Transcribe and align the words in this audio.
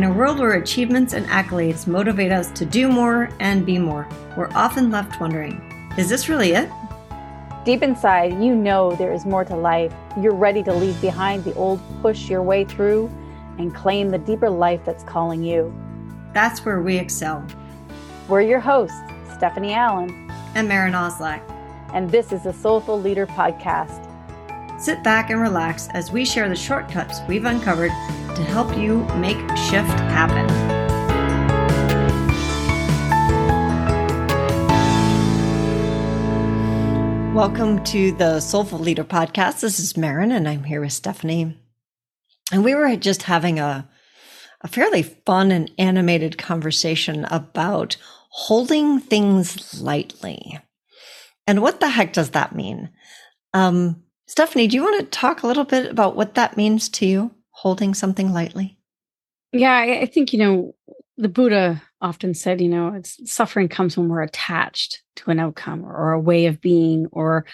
In 0.00 0.04
a 0.04 0.10
world 0.14 0.38
where 0.38 0.52
achievements 0.52 1.12
and 1.12 1.26
accolades 1.26 1.86
motivate 1.86 2.32
us 2.32 2.50
to 2.52 2.64
do 2.64 2.88
more 2.88 3.28
and 3.38 3.66
be 3.66 3.76
more, 3.76 4.08
we're 4.34 4.48
often 4.54 4.90
left 4.90 5.20
wondering 5.20 5.60
is 5.98 6.08
this 6.08 6.26
really 6.26 6.52
it? 6.52 6.70
Deep 7.66 7.82
inside, 7.82 8.42
you 8.42 8.56
know 8.56 8.96
there 8.96 9.12
is 9.12 9.26
more 9.26 9.44
to 9.44 9.54
life. 9.54 9.92
You're 10.18 10.34
ready 10.34 10.62
to 10.62 10.72
leave 10.72 10.98
behind 11.02 11.44
the 11.44 11.52
old, 11.52 11.82
push 12.00 12.30
your 12.30 12.42
way 12.42 12.64
through, 12.64 13.10
and 13.58 13.74
claim 13.74 14.08
the 14.08 14.16
deeper 14.16 14.48
life 14.48 14.80
that's 14.86 15.04
calling 15.04 15.42
you. 15.42 15.70
That's 16.32 16.64
where 16.64 16.80
we 16.80 16.96
excel. 16.96 17.46
We're 18.26 18.40
your 18.40 18.60
hosts, 18.60 18.96
Stephanie 19.34 19.74
Allen 19.74 20.32
and 20.54 20.66
Maren 20.66 20.94
Oslac. 20.94 21.42
And 21.92 22.08
this 22.08 22.32
is 22.32 22.44
the 22.44 22.54
Soulful 22.54 22.98
Leader 22.98 23.26
Podcast. 23.26 24.09
Sit 24.80 25.02
back 25.02 25.28
and 25.28 25.38
relax 25.38 25.88
as 25.88 26.10
we 26.10 26.24
share 26.24 26.48
the 26.48 26.56
shortcuts 26.56 27.20
we've 27.28 27.44
uncovered 27.44 27.90
to 28.34 28.42
help 28.44 28.78
you 28.78 29.04
make 29.16 29.36
shift 29.54 29.90
happen. 30.08 30.46
Welcome 37.34 37.84
to 37.84 38.12
the 38.12 38.40
Soulful 38.40 38.78
Leader 38.78 39.04
Podcast. 39.04 39.60
This 39.60 39.78
is 39.78 39.98
Maren, 39.98 40.32
and 40.32 40.48
I'm 40.48 40.64
here 40.64 40.80
with 40.80 40.94
Stephanie. 40.94 41.58
And 42.50 42.64
we 42.64 42.74
were 42.74 42.96
just 42.96 43.24
having 43.24 43.58
a, 43.58 43.86
a 44.62 44.68
fairly 44.68 45.02
fun 45.02 45.50
and 45.50 45.70
animated 45.76 46.38
conversation 46.38 47.26
about 47.26 47.98
holding 48.30 48.98
things 48.98 49.78
lightly. 49.82 50.58
And 51.46 51.60
what 51.60 51.80
the 51.80 51.90
heck 51.90 52.14
does 52.14 52.30
that 52.30 52.54
mean? 52.54 52.88
Um, 53.52 54.04
Stephanie, 54.30 54.68
do 54.68 54.76
you 54.76 54.84
want 54.84 55.00
to 55.00 55.06
talk 55.06 55.42
a 55.42 55.46
little 55.48 55.64
bit 55.64 55.90
about 55.90 56.14
what 56.14 56.36
that 56.36 56.56
means 56.56 56.88
to 56.88 57.04
you, 57.04 57.34
holding 57.50 57.94
something 57.94 58.32
lightly? 58.32 58.78
Yeah, 59.50 59.76
I, 59.76 60.06
think, 60.06 60.32
you 60.32 60.38
know, 60.38 60.72
the 61.16 61.28
Buddha 61.28 61.82
often 62.00 62.34
said, 62.34 62.60
you 62.60 62.68
know, 62.68 62.94
it's 62.94 63.18
suffering 63.28 63.68
comes 63.68 63.96
when 63.96 64.08
we're 64.08 64.22
attached 64.22 65.02
to 65.16 65.32
an 65.32 65.40
outcome 65.40 65.84
or, 65.84 66.12
a 66.12 66.20
way 66.20 66.46
of 66.46 66.60
being 66.60 67.08
or 67.10 67.44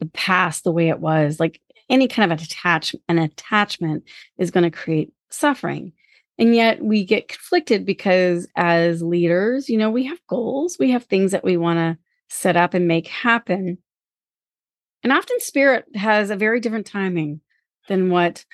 the 0.00 0.06
past 0.06 0.64
the 0.64 0.72
way 0.72 0.88
it 0.88 1.00
was. 1.00 1.38
Like 1.38 1.60
any 1.90 2.08
kind 2.08 2.32
of 2.32 2.38
an 2.38 2.42
attach 2.42 2.96
an 3.10 3.18
attachment 3.18 4.04
is 4.38 4.50
going 4.50 4.64
to 4.64 4.70
create 4.70 5.12
suffering. 5.28 5.92
And 6.38 6.54
yet 6.54 6.82
we 6.82 7.04
get 7.04 7.28
conflicted 7.28 7.84
because 7.84 8.48
as 8.56 9.02
leaders, 9.02 9.68
you 9.68 9.76
know, 9.76 9.90
we 9.90 10.04
have 10.04 10.26
goals, 10.28 10.78
we 10.78 10.92
have 10.92 11.04
things 11.04 11.32
that 11.32 11.44
we 11.44 11.58
want 11.58 11.76
to 11.76 11.98
set 12.34 12.56
up 12.56 12.72
and 12.72 12.88
make 12.88 13.06
happen. 13.06 13.76
And 15.02 15.12
often 15.12 15.40
spirit 15.40 15.84
has 15.94 16.30
a 16.30 16.36
very 16.36 16.60
different 16.60 16.86
timing 16.86 17.40
than 17.88 18.10
what, 18.10 18.44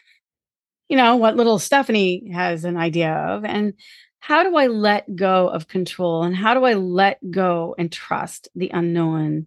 you 0.89 0.97
know, 0.97 1.17
what 1.17 1.37
little 1.37 1.59
Stephanie 1.59 2.31
has 2.33 2.65
an 2.65 2.77
idea 2.77 3.13
of. 3.13 3.45
And 3.45 3.75
how 4.21 4.43
do 4.43 4.57
I 4.57 4.67
let 4.67 5.15
go 5.15 5.49
of 5.49 5.69
control 5.69 6.23
and 6.23 6.35
how 6.35 6.55
do 6.55 6.65
I 6.65 6.75
let 6.75 7.19
go 7.31 7.75
and 7.79 7.91
trust 7.91 8.49
the 8.55 8.71
unknown 8.73 9.47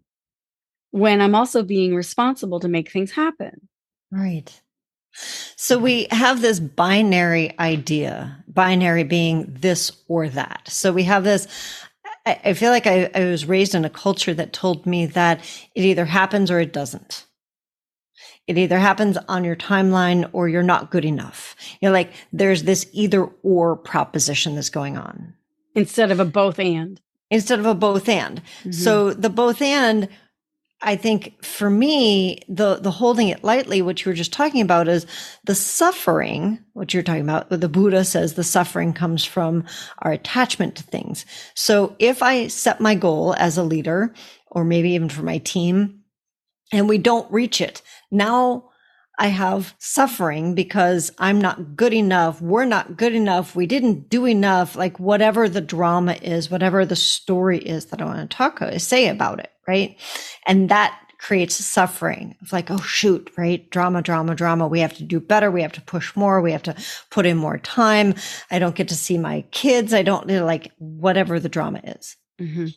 when 0.91 1.22
I'm 1.22 1.35
also 1.35 1.63
being 1.63 1.95
responsible 1.95 2.59
to 2.59 2.67
make 2.67 2.91
things 2.91 3.11
happen? 3.11 3.67
Right. 4.11 4.61
So 5.13 5.77
we 5.77 6.07
have 6.11 6.41
this 6.41 6.59
binary 6.59 7.57
idea, 7.59 8.44
binary 8.47 9.03
being 9.03 9.45
this 9.59 9.91
or 10.07 10.29
that. 10.29 10.67
So 10.67 10.91
we 10.94 11.03
have 11.03 11.23
this 11.23 11.47
I, 12.25 12.53
feel 12.53 12.72
like 12.72 12.86
I, 12.86 13.09
I 13.16 13.25
was 13.25 13.45
raised 13.45 13.73
in 13.73 13.83
a 13.83 13.89
culture 13.89 14.33
that 14.33 14.53
told 14.53 14.86
me 14.86 15.08
that 15.08 15.39
it 15.73 15.81
either 15.83 16.05
happens 16.05 16.52
or 16.52 16.59
it 16.59 16.72
doesn't. 16.72 17.25
It 18.47 18.58
either 18.58 18.80
happens 18.80 19.17
on 19.28 19.44
your 19.44 19.55
timeline 19.55 20.30
or 20.33 20.50
you're 20.50 20.63
not 20.63 20.91
good 20.91 21.05
enough. 21.05 21.55
You 21.80 21.89
know, 21.89 21.94
like 21.94 22.11
there's 22.31 22.63
this 22.63 22.86
either 22.91 23.25
or 23.44 23.75
proposition 23.75 24.55
that's 24.55 24.69
going 24.69 24.97
on. 24.97 25.33
Instead 25.73 26.11
of 26.11 26.19
a 26.19 26.25
both 26.25 26.59
and. 26.59 27.00
Instead 27.30 27.59
of 27.59 27.66
a 27.66 27.73
both 27.73 28.09
and. 28.09 28.41
Mm-hmm. 28.59 28.72
So 28.72 29.13
the 29.13 29.29
both 29.29 29.62
and 29.62 30.09
I 30.84 30.96
think 30.96 31.44
for 31.46 31.69
me, 31.69 32.40
the, 32.50 32.75
the 32.75 32.92
holding 32.92 33.28
it 33.28 33.44
lightly, 33.44 33.81
what 33.81 34.03
you 34.03 34.09
were 34.09 34.16
just 34.16 34.34
talking 34.34 34.62
about 34.62 34.88
is 34.88 35.06
the 35.44 35.53
suffering, 35.53 36.59
what 36.74 36.94
you're 36.94 37.03
talking 37.03 37.22
about. 37.22 37.50
The 37.50 37.69
Buddha 37.69 38.03
says 38.03 38.34
the 38.34 38.44
suffering 38.44 38.94
comes 38.94 39.24
from 39.24 39.66
our 40.00 40.12
attachment 40.12 40.75
to 40.78 40.84
things. 40.84 41.25
So 41.53 41.96
if 42.00 42.24
I 42.24 42.47
set 42.47 42.81
my 42.81 42.96
goal 42.96 43.36
as 43.38 43.58
a 43.58 43.64
leader, 43.64 44.14
or 44.50 44.64
maybe 44.64 44.92
even 44.92 45.09
for 45.09 45.22
my 45.22 45.38
team, 45.38 46.02
and 46.72 46.90
we 46.90 46.98
don't 46.98 47.31
reach 47.31 47.62
it, 47.62 47.84
now 48.09 48.70
I 49.21 49.27
have 49.27 49.75
suffering 49.79 50.55
because 50.55 51.11
I'm 51.17 51.39
not 51.39 51.75
good 51.77 51.93
enough. 51.93 52.41
We're 52.41 52.65
not 52.65 52.97
good 52.97 53.13
enough. 53.13 53.55
We 53.55 53.67
didn't 53.67 54.09
do 54.09 54.25
enough. 54.25 54.75
Like 54.75 54.99
whatever 54.99 55.47
the 55.47 55.61
drama 55.61 56.13
is, 56.13 56.51
whatever 56.51 56.85
the 56.85 56.95
story 56.97 57.59
is 57.59 57.85
that 57.87 58.01
I 58.01 58.05
want 58.05 58.29
to 58.29 58.35
talk, 58.35 58.61
say 58.77 59.07
about 59.07 59.39
it 59.39 59.51
right? 59.71 59.97
And 60.45 60.69
that 60.69 60.99
creates 61.17 61.55
suffering 61.55 62.35
of 62.41 62.51
like, 62.51 62.71
oh 62.71 62.79
shoot, 62.79 63.31
right? 63.37 63.69
Drama, 63.69 64.01
drama, 64.01 64.35
drama. 64.35 64.67
We 64.67 64.79
have 64.79 64.95
to 64.95 65.03
do 65.03 65.19
better. 65.19 65.51
We 65.51 65.61
have 65.61 65.71
to 65.73 65.81
push 65.81 66.15
more. 66.15 66.41
We 66.41 66.51
have 66.51 66.63
to 66.63 66.75
put 67.09 67.25
in 67.25 67.38
more 67.38 67.57
time. 67.57 68.15
I 68.49 68.59
don't 68.59 68.75
get 68.75 68.89
to 68.89 68.95
see 68.95 69.17
my 69.17 69.41
kids. 69.51 69.93
I 69.93 70.01
don't 70.01 70.27
like 70.27 70.71
whatever 70.77 71.39
the 71.39 71.49
drama 71.49 71.81
is. 71.83 72.17
Mm-hmm. 72.39 72.67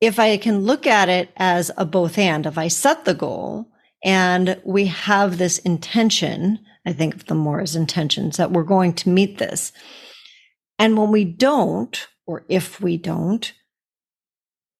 If 0.00 0.18
I 0.18 0.36
can 0.38 0.60
look 0.60 0.86
at 0.86 1.08
it 1.08 1.30
as 1.36 1.70
a 1.76 1.84
both 1.84 2.18
and, 2.18 2.46
if 2.46 2.58
I 2.58 2.68
set 2.68 3.04
the 3.04 3.14
goal 3.14 3.69
and 4.04 4.60
we 4.64 4.86
have 4.86 5.38
this 5.38 5.58
intention, 5.58 6.58
I 6.86 6.92
think 6.92 7.14
of 7.14 7.26
them 7.26 7.38
more 7.38 7.60
as 7.60 7.76
intentions 7.76 8.36
that 8.36 8.52
we're 8.52 8.62
going 8.62 8.94
to 8.94 9.08
meet 9.08 9.38
this. 9.38 9.72
And 10.78 10.96
when 10.96 11.10
we 11.10 11.24
don't, 11.24 12.08
or 12.26 12.44
if 12.48 12.80
we 12.80 12.96
don't, 12.96 13.52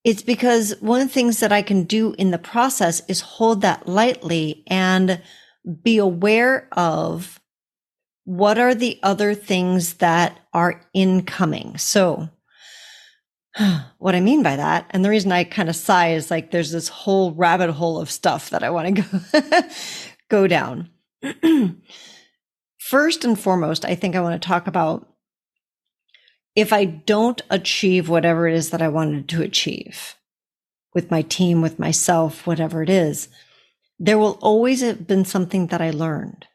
it's 0.02 0.22
because 0.22 0.74
one 0.80 1.02
of 1.02 1.08
the 1.08 1.14
things 1.14 1.40
that 1.40 1.52
I 1.52 1.60
can 1.60 1.84
do 1.84 2.14
in 2.16 2.30
the 2.30 2.38
process 2.38 3.02
is 3.06 3.20
hold 3.20 3.60
that 3.60 3.86
lightly 3.86 4.64
and 4.66 5.20
be 5.82 5.98
aware 5.98 6.68
of 6.72 7.38
what 8.24 8.58
are 8.58 8.74
the 8.74 8.98
other 9.02 9.34
things 9.34 9.94
that 9.94 10.38
are 10.54 10.80
incoming. 10.94 11.76
So, 11.76 12.30
what 13.98 14.14
I 14.14 14.20
mean 14.20 14.42
by 14.42 14.56
that, 14.56 14.86
and 14.90 15.04
the 15.04 15.10
reason 15.10 15.32
I 15.32 15.44
kind 15.44 15.68
of 15.68 15.76
sigh 15.76 16.12
is 16.12 16.30
like 16.30 16.50
there's 16.50 16.70
this 16.70 16.88
whole 16.88 17.32
rabbit 17.32 17.70
hole 17.70 18.00
of 18.00 18.10
stuff 18.10 18.50
that 18.50 18.62
I 18.62 18.70
want 18.70 18.96
to 18.96 19.02
go, 19.02 19.62
go 20.28 20.46
down. 20.46 20.90
First 22.78 23.24
and 23.24 23.38
foremost, 23.38 23.84
I 23.84 23.94
think 23.94 24.16
I 24.16 24.20
want 24.20 24.40
to 24.40 24.46
talk 24.46 24.66
about 24.66 25.06
if 26.56 26.72
I 26.72 26.84
don't 26.84 27.40
achieve 27.50 28.08
whatever 28.08 28.48
it 28.48 28.54
is 28.54 28.70
that 28.70 28.82
I 28.82 28.88
wanted 28.88 29.28
to 29.28 29.42
achieve 29.42 30.16
with 30.92 31.10
my 31.10 31.22
team, 31.22 31.62
with 31.62 31.78
myself, 31.78 32.46
whatever 32.46 32.82
it 32.82 32.90
is, 32.90 33.28
there 33.98 34.18
will 34.18 34.38
always 34.42 34.80
have 34.80 35.06
been 35.06 35.24
something 35.24 35.68
that 35.68 35.80
I 35.80 35.90
learned. 35.90 36.46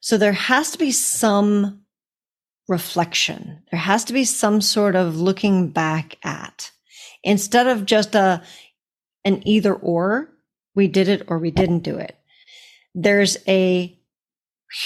So 0.00 0.18
there 0.18 0.32
has 0.32 0.72
to 0.72 0.78
be 0.78 0.90
some 0.90 1.81
reflection. 2.72 3.62
There 3.70 3.78
has 3.78 4.04
to 4.06 4.14
be 4.14 4.24
some 4.24 4.62
sort 4.62 4.96
of 4.96 5.20
looking 5.20 5.68
back 5.68 6.16
at 6.24 6.70
instead 7.22 7.66
of 7.66 7.84
just 7.84 8.14
a, 8.14 8.42
an 9.24 9.46
either 9.46 9.74
or 9.74 10.30
we 10.74 10.88
did 10.88 11.08
it 11.08 11.24
or 11.28 11.38
we 11.38 11.50
didn't 11.50 11.80
do 11.80 11.98
it. 11.98 12.16
There's 12.94 13.36
a 13.46 13.96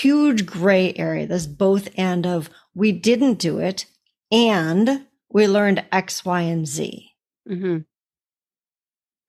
huge 0.01 0.45
gray 0.45 0.93
area. 0.97 1.29
There's 1.29 1.47
both 1.47 1.89
and 1.97 2.27
of 2.27 2.51
we 2.75 2.91
didn't 2.91 3.39
do 3.39 3.61
it 3.61 3.87
and 4.33 5.07
we 5.31 5.47
learned 5.47 5.85
X, 5.93 6.25
Y, 6.25 6.41
and 6.41 6.67
Z. 6.67 7.13
Mm-hmm. 7.49 7.79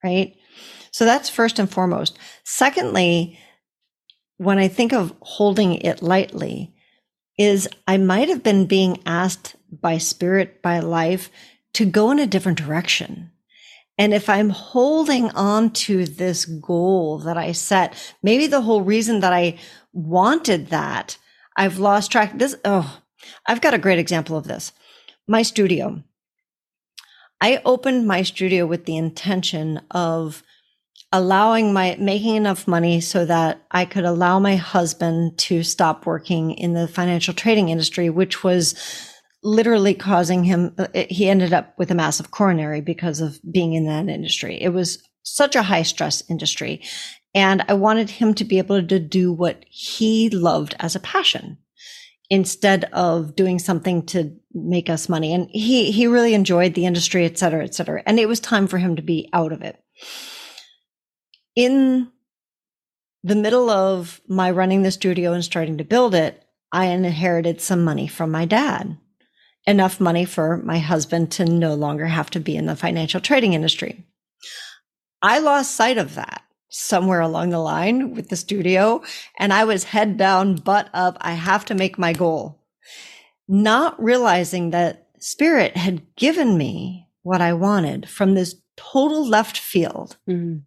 Right. 0.03 0.35
So 0.91 1.05
that's 1.05 1.29
first 1.29 1.59
and 1.59 1.69
foremost. 1.69 2.17
Secondly, 2.43 3.39
when 4.37 4.57
I 4.57 4.67
think 4.67 4.93
of 4.93 5.13
holding 5.21 5.75
it 5.75 6.01
lightly, 6.01 6.73
is 7.37 7.69
I 7.87 7.97
might 7.97 8.29
have 8.29 8.43
been 8.43 8.65
being 8.65 9.01
asked 9.05 9.55
by 9.71 9.97
spirit, 9.97 10.61
by 10.61 10.79
life 10.79 11.29
to 11.73 11.85
go 11.85 12.11
in 12.11 12.19
a 12.19 12.27
different 12.27 12.57
direction. 12.57 13.31
And 13.97 14.13
if 14.13 14.29
I'm 14.29 14.49
holding 14.49 15.31
on 15.31 15.71
to 15.71 16.05
this 16.05 16.45
goal 16.45 17.19
that 17.19 17.37
I 17.37 17.51
set, 17.51 17.95
maybe 18.21 18.47
the 18.47 18.61
whole 18.61 18.81
reason 18.81 19.21
that 19.21 19.33
I 19.33 19.57
wanted 19.93 20.67
that, 20.67 21.17
I've 21.55 21.79
lost 21.79 22.11
track. 22.11 22.37
This, 22.37 22.55
oh, 22.63 23.01
I've 23.47 23.61
got 23.61 23.73
a 23.73 23.79
great 23.79 23.99
example 23.99 24.37
of 24.37 24.47
this 24.47 24.71
my 25.27 25.41
studio. 25.41 26.03
I 27.41 27.61
opened 27.65 28.07
my 28.07 28.23
studio 28.23 28.65
with 28.65 28.85
the 28.85 28.97
intention 28.97 29.81
of 29.91 30.43
allowing 31.11 31.73
my 31.73 31.95
making 31.99 32.35
enough 32.35 32.67
money 32.67 32.99
so 32.99 33.25
that 33.25 33.63
I 33.71 33.85
could 33.85 34.05
allow 34.05 34.39
my 34.39 34.55
husband 34.55 35.37
to 35.39 35.63
stop 35.63 36.05
working 36.05 36.51
in 36.51 36.73
the 36.73 36.87
financial 36.87 37.33
trading 37.33 37.69
industry, 37.69 38.09
which 38.09 38.43
was 38.43 38.75
literally 39.43 39.93
causing 39.93 40.43
him, 40.43 40.75
he 40.93 41.29
ended 41.29 41.53
up 41.53 41.73
with 41.77 41.91
a 41.91 41.95
massive 41.95 42.31
coronary 42.31 42.81
because 42.81 43.21
of 43.21 43.39
being 43.49 43.73
in 43.73 43.85
that 43.85 44.09
industry. 44.09 44.61
It 44.61 44.69
was 44.69 45.01
such 45.23 45.55
a 45.55 45.63
high 45.63 45.83
stress 45.83 46.23
industry. 46.29 46.81
And 47.33 47.63
I 47.67 47.75
wanted 47.75 48.09
him 48.09 48.33
to 48.35 48.43
be 48.43 48.57
able 48.57 48.85
to 48.85 48.99
do 48.99 49.31
what 49.31 49.63
he 49.69 50.29
loved 50.29 50.75
as 50.79 50.95
a 50.95 50.99
passion 50.99 51.57
instead 52.29 52.85
of 52.91 53.35
doing 53.35 53.59
something 53.59 54.05
to 54.07 54.35
make 54.53 54.89
us 54.89 55.07
money. 55.07 55.33
And 55.33 55.47
he, 55.51 55.91
he 55.91 56.07
really 56.07 56.33
enjoyed 56.33 56.73
the 56.73 56.85
industry, 56.85 57.25
et 57.25 57.37
cetera, 57.37 57.63
et 57.63 57.75
cetera. 57.75 58.03
And 58.05 58.19
it 58.19 58.27
was 58.27 58.39
time 58.39 58.67
for 58.67 58.77
him 58.77 58.95
to 58.97 59.01
be 59.01 59.29
out 59.31 59.53
of 59.53 59.61
it. 59.61 59.81
In 61.57 62.11
the 63.23 63.35
middle 63.35 63.71
of 63.71 64.21
my 64.27 64.51
running 64.51 64.83
the 64.83 64.91
studio 64.91 65.33
and 65.33 65.43
starting 65.43 65.79
to 65.79 65.83
build 65.83 66.13
it, 66.13 66.45
I 66.71 66.85
inherited 66.85 67.61
some 67.61 67.83
money 67.83 68.07
from 68.07 68.29
my 68.29 68.45
dad, 68.45 68.95
enough 69.65 69.99
money 69.99 70.23
for 70.23 70.57
my 70.57 70.77
husband 70.77 71.31
to 71.31 71.45
no 71.45 71.73
longer 71.73 72.05
have 72.05 72.29
to 72.29 72.39
be 72.39 72.55
in 72.55 72.67
the 72.67 72.75
financial 72.75 73.19
trading 73.19 73.53
industry. 73.53 74.05
I 75.23 75.39
lost 75.39 75.73
sight 75.73 75.97
of 75.97 76.13
that 76.13 76.43
somewhere 76.69 77.21
along 77.21 77.49
the 77.49 77.57
line 77.57 78.13
with 78.13 78.29
the 78.29 78.35
studio 78.35 79.01
and 79.39 79.51
I 79.51 79.63
was 79.63 79.85
head 79.85 80.15
down, 80.15 80.57
butt 80.57 80.91
up. 80.93 81.17
I 81.21 81.33
have 81.33 81.65
to 81.65 81.73
make 81.73 81.97
my 81.97 82.13
goal. 82.13 82.61
Not 83.47 83.99
realizing 83.99 84.69
that 84.69 85.07
spirit 85.17 85.75
had 85.75 86.15
given 86.15 86.55
me 86.55 87.07
what 87.23 87.41
I 87.41 87.53
wanted 87.53 88.07
from 88.07 88.35
this 88.35 88.61
total 88.75 89.27
left 89.27 89.57
field. 89.57 90.17
Mm-hmm. 90.29 90.66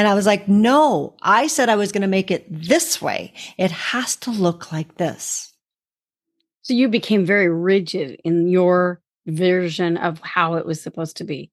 And 0.00 0.08
I 0.08 0.14
was 0.14 0.24
like, 0.24 0.48
no, 0.48 1.14
I 1.20 1.46
said 1.46 1.68
I 1.68 1.76
was 1.76 1.92
going 1.92 2.00
to 2.00 2.08
make 2.08 2.30
it 2.30 2.46
this 2.48 3.02
way. 3.02 3.34
It 3.58 3.70
has 3.70 4.16
to 4.16 4.30
look 4.30 4.72
like 4.72 4.96
this. 4.96 5.52
So 6.62 6.72
you 6.72 6.88
became 6.88 7.26
very 7.26 7.50
rigid 7.50 8.18
in 8.24 8.48
your 8.48 9.02
version 9.26 9.98
of 9.98 10.18
how 10.20 10.54
it 10.54 10.64
was 10.64 10.80
supposed 10.80 11.18
to 11.18 11.24
be. 11.24 11.50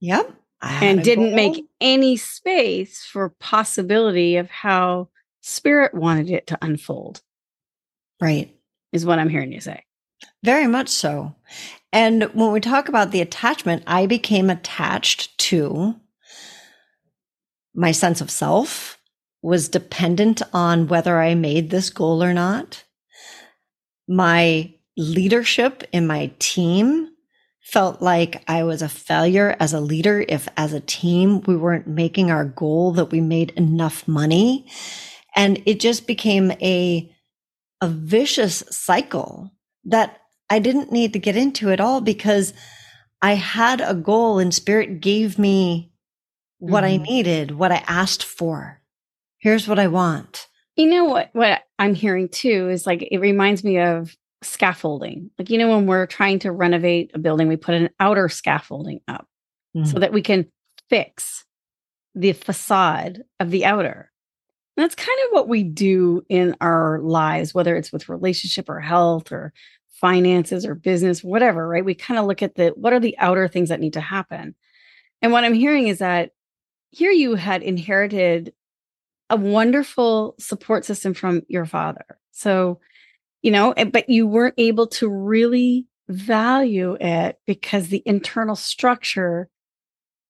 Yep 0.00 0.30
and 0.62 1.02
didn't 1.02 1.26
goal. 1.26 1.34
make 1.34 1.64
any 1.80 2.16
space 2.16 3.04
for 3.04 3.30
possibility 3.40 4.36
of 4.36 4.50
how 4.50 5.08
spirit 5.40 5.94
wanted 5.94 6.30
it 6.30 6.46
to 6.48 6.58
unfold. 6.62 7.22
Right. 8.20 8.54
Is 8.92 9.04
what 9.04 9.18
I'm 9.18 9.28
hearing 9.28 9.52
you 9.52 9.60
say. 9.60 9.84
Very 10.42 10.66
much 10.66 10.88
so. 10.88 11.34
And 11.92 12.24
when 12.34 12.52
we 12.52 12.60
talk 12.60 12.88
about 12.88 13.10
the 13.10 13.20
attachment, 13.20 13.82
I 13.86 14.06
became 14.06 14.48
attached 14.48 15.36
to 15.38 15.96
my 17.76 17.92
sense 17.92 18.20
of 18.20 18.30
self 18.30 18.98
was 19.42 19.68
dependent 19.68 20.42
on 20.52 20.88
whether 20.88 21.20
I 21.20 21.34
made 21.34 21.70
this 21.70 21.90
goal 21.90 22.22
or 22.22 22.32
not. 22.32 22.84
My 24.08 24.74
leadership 24.96 25.84
in 25.92 26.06
my 26.06 26.32
team 26.38 27.10
felt 27.62 28.00
like 28.00 28.42
I 28.48 28.62
was 28.62 28.80
a 28.80 28.88
failure 28.88 29.56
as 29.60 29.72
a 29.72 29.80
leader 29.80 30.24
if 30.28 30.48
as 30.56 30.72
a 30.72 30.80
team 30.80 31.42
we 31.42 31.56
weren't 31.56 31.86
making 31.86 32.30
our 32.30 32.44
goal 32.44 32.92
that 32.92 33.10
we 33.10 33.20
made 33.20 33.50
enough 33.50 34.06
money 34.06 34.66
and 35.34 35.60
it 35.66 35.80
just 35.80 36.06
became 36.06 36.52
a 36.62 37.12
a 37.82 37.88
vicious 37.88 38.62
cycle 38.70 39.50
that 39.84 40.20
I 40.48 40.60
didn't 40.60 40.92
need 40.92 41.12
to 41.12 41.18
get 41.18 41.36
into 41.36 41.70
at 41.70 41.80
all 41.80 42.00
because 42.00 42.54
I 43.20 43.34
had 43.34 43.80
a 43.80 43.94
goal 43.94 44.38
and 44.38 44.54
spirit 44.54 45.00
gave 45.00 45.38
me 45.38 45.92
what 46.58 46.84
mm-hmm. 46.84 47.02
I 47.02 47.04
needed, 47.04 47.50
what 47.52 47.72
I 47.72 47.82
asked 47.86 48.24
for. 48.24 48.80
Here's 49.38 49.68
what 49.68 49.78
I 49.78 49.88
want. 49.88 50.48
You 50.76 50.86
know 50.86 51.04
what 51.04 51.30
what 51.32 51.62
I'm 51.78 51.94
hearing 51.94 52.28
too 52.28 52.68
is 52.68 52.86
like 52.86 53.06
it 53.10 53.18
reminds 53.18 53.64
me 53.64 53.78
of 53.78 54.14
scaffolding. 54.42 55.30
Like, 55.38 55.50
you 55.50 55.58
know, 55.58 55.68
when 55.68 55.86
we're 55.86 56.06
trying 56.06 56.38
to 56.40 56.52
renovate 56.52 57.10
a 57.14 57.18
building, 57.18 57.48
we 57.48 57.56
put 57.56 57.74
an 57.74 57.90
outer 58.00 58.28
scaffolding 58.28 59.00
up 59.08 59.26
mm. 59.76 59.86
so 59.86 59.98
that 59.98 60.12
we 60.12 60.22
can 60.22 60.46
fix 60.88 61.44
the 62.14 62.32
facade 62.32 63.22
of 63.40 63.50
the 63.50 63.64
outer. 63.64 64.10
And 64.76 64.84
that's 64.84 64.94
kind 64.94 65.18
of 65.24 65.32
what 65.32 65.48
we 65.48 65.62
do 65.62 66.22
in 66.28 66.54
our 66.60 67.00
lives, 67.00 67.54
whether 67.54 67.76
it's 67.76 67.92
with 67.92 68.08
relationship 68.08 68.68
or 68.68 68.80
health 68.80 69.32
or 69.32 69.52
finances 69.90 70.66
or 70.66 70.74
business, 70.74 71.24
whatever, 71.24 71.66
right? 71.66 71.84
We 71.84 71.94
kind 71.94 72.20
of 72.20 72.26
look 72.26 72.42
at 72.42 72.54
the 72.54 72.68
what 72.76 72.92
are 72.92 73.00
the 73.00 73.16
outer 73.18 73.48
things 73.48 73.70
that 73.70 73.80
need 73.80 73.94
to 73.94 74.00
happen. 74.00 74.54
And 75.22 75.32
what 75.32 75.44
I'm 75.44 75.54
hearing 75.54 75.88
is 75.88 75.98
that 75.98 76.32
here 76.90 77.10
you 77.10 77.34
had 77.34 77.62
inherited 77.62 78.52
a 79.28 79.36
wonderful 79.36 80.34
support 80.38 80.84
system 80.84 81.14
from 81.14 81.42
your 81.48 81.66
father. 81.66 82.18
So 82.32 82.80
you 83.42 83.52
know, 83.52 83.74
but 83.92 84.08
you 84.08 84.26
weren't 84.26 84.56
able 84.58 84.88
to 84.88 85.08
really 85.08 85.86
value 86.08 86.96
it 87.00 87.38
because 87.46 87.88
the 87.88 88.02
internal 88.04 88.56
structure 88.56 89.48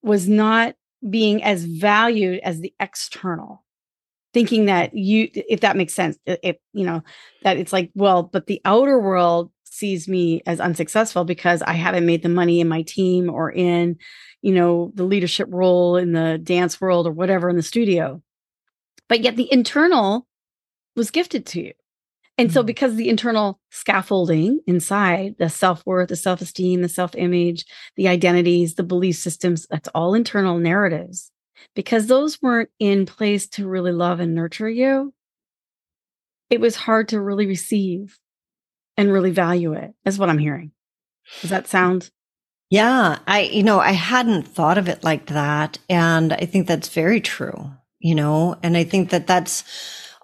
was 0.03 0.29
not 0.29 0.75
being 1.09 1.43
as 1.43 1.65
valued 1.65 2.41
as 2.43 2.61
the 2.61 2.75
external 2.81 3.65
thinking 4.33 4.67
that 4.67 4.95
you 4.95 5.31
if 5.33 5.61
that 5.61 5.77
makes 5.77 5.95
sense 5.95 6.19
if 6.27 6.57
you 6.75 6.85
know 6.85 7.03
that 7.43 7.57
it's 7.57 7.73
like 7.73 7.91
well 7.95 8.23
but 8.23 8.47
the 8.47 8.61
outer 8.67 8.99
world 8.99 9.51
sees 9.65 10.09
me 10.09 10.43
as 10.47 10.61
unsuccessful 10.61 11.25
because 11.25 11.63
i 11.63 11.73
haven't 11.73 12.05
made 12.05 12.23
the 12.23 12.29
money 12.29 12.61
in 12.61 12.69
my 12.69 12.83
team 12.83 13.31
or 13.31 13.51
in 13.51 13.97
you 14.47 14.55
know 14.55 14.93
the 14.95 15.05
leadership 15.05 15.49
role 15.51 15.97
in 15.97 16.13
the 16.13 16.39
dance 16.39 16.81
world 16.81 17.07
or 17.07 17.13
whatever 17.13 17.49
in 17.49 17.57
the 17.57 17.63
studio 17.63 18.23
but 19.09 19.21
yet 19.21 19.37
the 19.37 19.53
internal 19.53 20.27
was 20.95 21.11
gifted 21.11 21.45
to 21.45 21.61
you 21.61 21.73
and 22.39 22.53
so, 22.53 22.61
mm-hmm. 22.61 22.67
because 22.67 22.97
the 22.97 23.09
internal 23.09 23.59
scaffolding 23.71 24.61
inside 24.67 25.37
the 25.39 25.49
self 25.49 25.85
worth, 25.87 26.11
the 26.11 26.17
self 26.17 26.41
esteem, 26.43 26.83
the 26.83 26.89
self 26.89 27.15
image, 27.17 27.65
the 27.97 28.09
identities, 28.09 28.75
the 28.75 28.83
belief 28.83 29.17
systems, 29.17 29.67
that's 29.71 29.89
all 29.95 30.15
internal 30.15 30.59
narratives. 30.59 31.31
Because 31.75 32.07
those 32.07 32.41
weren't 32.43 32.69
in 32.79 33.07
place 33.07 33.47
to 33.49 33.67
really 33.67 33.93
love 33.93 34.21
and 34.21 34.35
nurture 34.35 34.69
you, 34.69 35.15
it 36.51 36.61
was 36.61 36.77
hard 36.77 37.09
to 37.09 37.21
really 37.21 37.47
receive 37.47 38.19
and 38.99 39.11
really 39.11 39.31
value 39.31 39.73
it, 39.73 39.95
is 40.05 40.19
what 40.19 40.29
I'm 40.29 40.39
hearing. 40.39 40.73
Does 41.41 41.51
that 41.51 41.67
sound? 41.67 42.11
Yeah. 42.71 43.19
I, 43.27 43.43
you 43.43 43.63
know, 43.63 43.79
I 43.79 43.93
hadn't 43.93 44.49
thought 44.49 44.79
of 44.79 44.89
it 44.89 45.05
like 45.05 45.27
that. 45.27 45.79
And 45.89 46.33
I 46.33 46.47
think 46.47 46.67
that's 46.67 46.89
very 46.89 47.21
true, 47.21 47.71
you 48.01 48.15
know, 48.15 48.57
and 48.63 48.77
I 48.77 48.85
think 48.85 49.11
that 49.11 49.27
that's, 49.27 49.63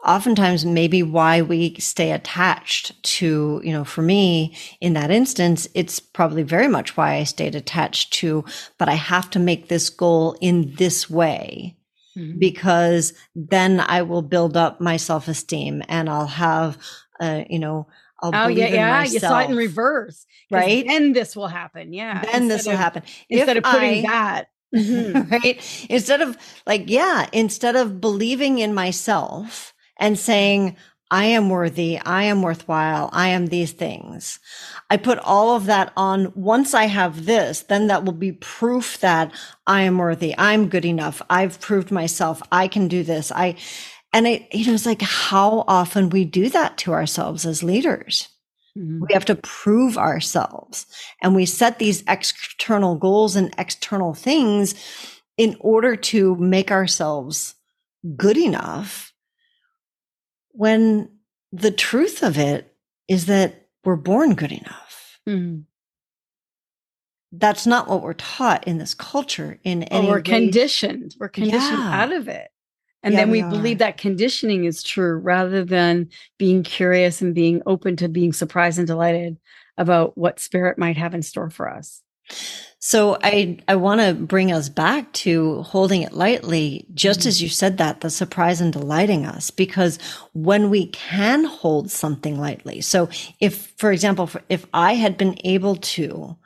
oftentimes 0.04 0.64
maybe 0.64 1.02
why 1.02 1.42
we 1.42 1.76
stay 1.76 2.10
attached 2.10 3.02
to, 3.02 3.60
you 3.64 3.72
know, 3.72 3.84
for 3.84 4.02
me 4.02 4.56
in 4.80 4.94
that 4.94 5.10
instance, 5.10 5.68
it's 5.74 6.00
probably 6.00 6.42
very 6.42 6.68
much 6.68 6.96
why 6.96 7.14
I 7.14 7.24
stayed 7.24 7.54
attached 7.54 8.12
to, 8.14 8.44
but 8.78 8.88
I 8.88 8.94
have 8.94 9.30
to 9.30 9.38
make 9.38 9.68
this 9.68 9.90
goal 9.90 10.36
in 10.40 10.74
this 10.76 11.08
way. 11.08 11.76
Mm-hmm. 12.16 12.38
Because 12.38 13.14
then 13.34 13.80
I 13.80 14.02
will 14.02 14.20
build 14.20 14.54
up 14.54 14.82
my 14.82 14.98
self 14.98 15.28
esteem 15.28 15.82
and 15.88 16.10
I'll 16.10 16.26
have, 16.26 16.76
uh, 17.20 17.44
you 17.48 17.58
know, 17.58 17.86
I'll 18.22 18.46
oh 18.46 18.48
yeah, 18.48 18.68
yeah. 18.68 18.90
Myself, 18.90 19.12
you 19.14 19.20
saw 19.20 19.38
it 19.40 19.50
in 19.50 19.56
reverse, 19.56 20.26
right? 20.50 20.86
And 20.86 21.14
this 21.14 21.34
will 21.34 21.48
happen. 21.48 21.92
Yeah. 21.92 22.22
Then 22.22 22.48
this 22.48 22.66
will 22.66 22.76
happen 22.76 23.02
instead 23.28 23.56
if 23.56 23.64
of 23.64 23.72
putting 23.72 24.06
I, 24.06 24.10
that. 24.10 24.44
Mm-hmm. 24.72 25.30
right. 25.30 25.86
Instead 25.90 26.22
of 26.22 26.38
like, 26.66 26.84
yeah, 26.86 27.28
instead 27.30 27.76
of 27.76 28.00
believing 28.00 28.58
in 28.58 28.72
myself, 28.72 29.74
and 30.02 30.18
saying, 30.18 30.76
I 31.10 31.26
am 31.26 31.50
worthy. 31.50 31.98
I 31.98 32.24
am 32.24 32.42
worthwhile. 32.42 33.10
I 33.12 33.28
am 33.28 33.46
these 33.46 33.72
things. 33.72 34.40
I 34.90 34.96
put 34.96 35.18
all 35.18 35.54
of 35.54 35.66
that 35.66 35.92
on. 35.94 36.32
Once 36.34 36.72
I 36.72 36.86
have 36.86 37.26
this, 37.26 37.60
then 37.60 37.86
that 37.86 38.04
will 38.04 38.14
be 38.14 38.32
proof 38.32 38.98
that 39.00 39.30
I 39.66 39.82
am 39.82 39.98
worthy. 39.98 40.34
I'm 40.38 40.68
good 40.68 40.86
enough. 40.86 41.20
I've 41.28 41.60
proved 41.60 41.90
myself. 41.90 42.42
I 42.50 42.66
can 42.66 42.88
do 42.88 43.02
this. 43.04 43.30
I, 43.30 43.56
and 44.12 44.26
it, 44.26 44.54
you 44.54 44.66
know, 44.66 44.74
it's 44.74 44.86
like 44.86 45.02
how 45.02 45.64
often 45.66 46.10
we 46.10 46.24
do 46.24 46.48
that 46.50 46.76
to 46.78 46.92
ourselves 46.92 47.46
as 47.46 47.62
leaders. 47.62 48.28
Mm-hmm. 48.76 49.04
We 49.06 49.14
have 49.14 49.24
to 49.26 49.34
prove 49.34 49.98
ourselves 49.98 50.86
and 51.22 51.34
we 51.34 51.46
set 51.46 51.78
these 51.78 52.02
external 52.08 52.96
goals 52.96 53.36
and 53.36 53.54
external 53.58 54.14
things 54.14 54.74
in 55.36 55.56
order 55.60 55.96
to 55.96 56.36
make 56.36 56.70
ourselves 56.70 57.54
good 58.16 58.36
enough 58.36 59.12
when 60.52 61.08
the 61.52 61.70
truth 61.70 62.22
of 62.22 62.38
it 62.38 62.74
is 63.08 63.26
that 63.26 63.68
we're 63.84 63.96
born 63.96 64.34
good 64.34 64.52
enough. 64.52 65.18
Mm-hmm. 65.28 65.60
That's 67.32 67.66
not 67.66 67.88
what 67.88 68.02
we're 68.02 68.12
taught 68.12 68.66
in 68.66 68.78
this 68.78 68.94
culture. 68.94 69.58
In 69.64 69.84
any 69.84 70.08
we're 70.08 70.16
way. 70.16 70.22
conditioned. 70.22 71.16
We're 71.18 71.28
conditioned 71.28 71.78
yeah. 71.78 72.02
out 72.02 72.12
of 72.12 72.28
it. 72.28 72.51
And 73.02 73.14
yeah, 73.14 73.20
then 73.20 73.30
we, 73.30 73.42
we 73.42 73.50
believe 73.50 73.78
that 73.78 73.96
conditioning 73.98 74.64
is 74.64 74.82
true 74.82 75.16
rather 75.18 75.64
than 75.64 76.08
being 76.38 76.62
curious 76.62 77.20
and 77.20 77.34
being 77.34 77.62
open 77.66 77.96
to 77.96 78.08
being 78.08 78.32
surprised 78.32 78.78
and 78.78 78.86
delighted 78.86 79.38
about 79.76 80.16
what 80.16 80.38
spirit 80.38 80.78
might 80.78 80.96
have 80.96 81.14
in 81.14 81.22
store 81.22 81.50
for 81.50 81.68
us. 81.68 82.02
So 82.78 83.16
I 83.22 83.58
I 83.68 83.76
want 83.76 84.00
to 84.00 84.14
bring 84.14 84.50
us 84.50 84.68
back 84.68 85.12
to 85.12 85.62
holding 85.62 86.02
it 86.02 86.14
lightly 86.14 86.84
just 86.94 87.20
mm-hmm. 87.20 87.28
as 87.28 87.42
you 87.42 87.48
said 87.48 87.78
that 87.78 88.00
the 88.00 88.10
surprise 88.10 88.60
and 88.60 88.72
delighting 88.72 89.24
us 89.24 89.50
because 89.50 89.98
when 90.32 90.68
we 90.68 90.86
can 90.86 91.44
hold 91.44 91.90
something 91.90 92.40
lightly. 92.40 92.80
So 92.80 93.08
if 93.38 93.72
for 93.76 93.92
example 93.92 94.28
if 94.48 94.66
I 94.74 94.94
had 94.94 95.16
been 95.16 95.38
able 95.44 95.76
to 95.76 96.36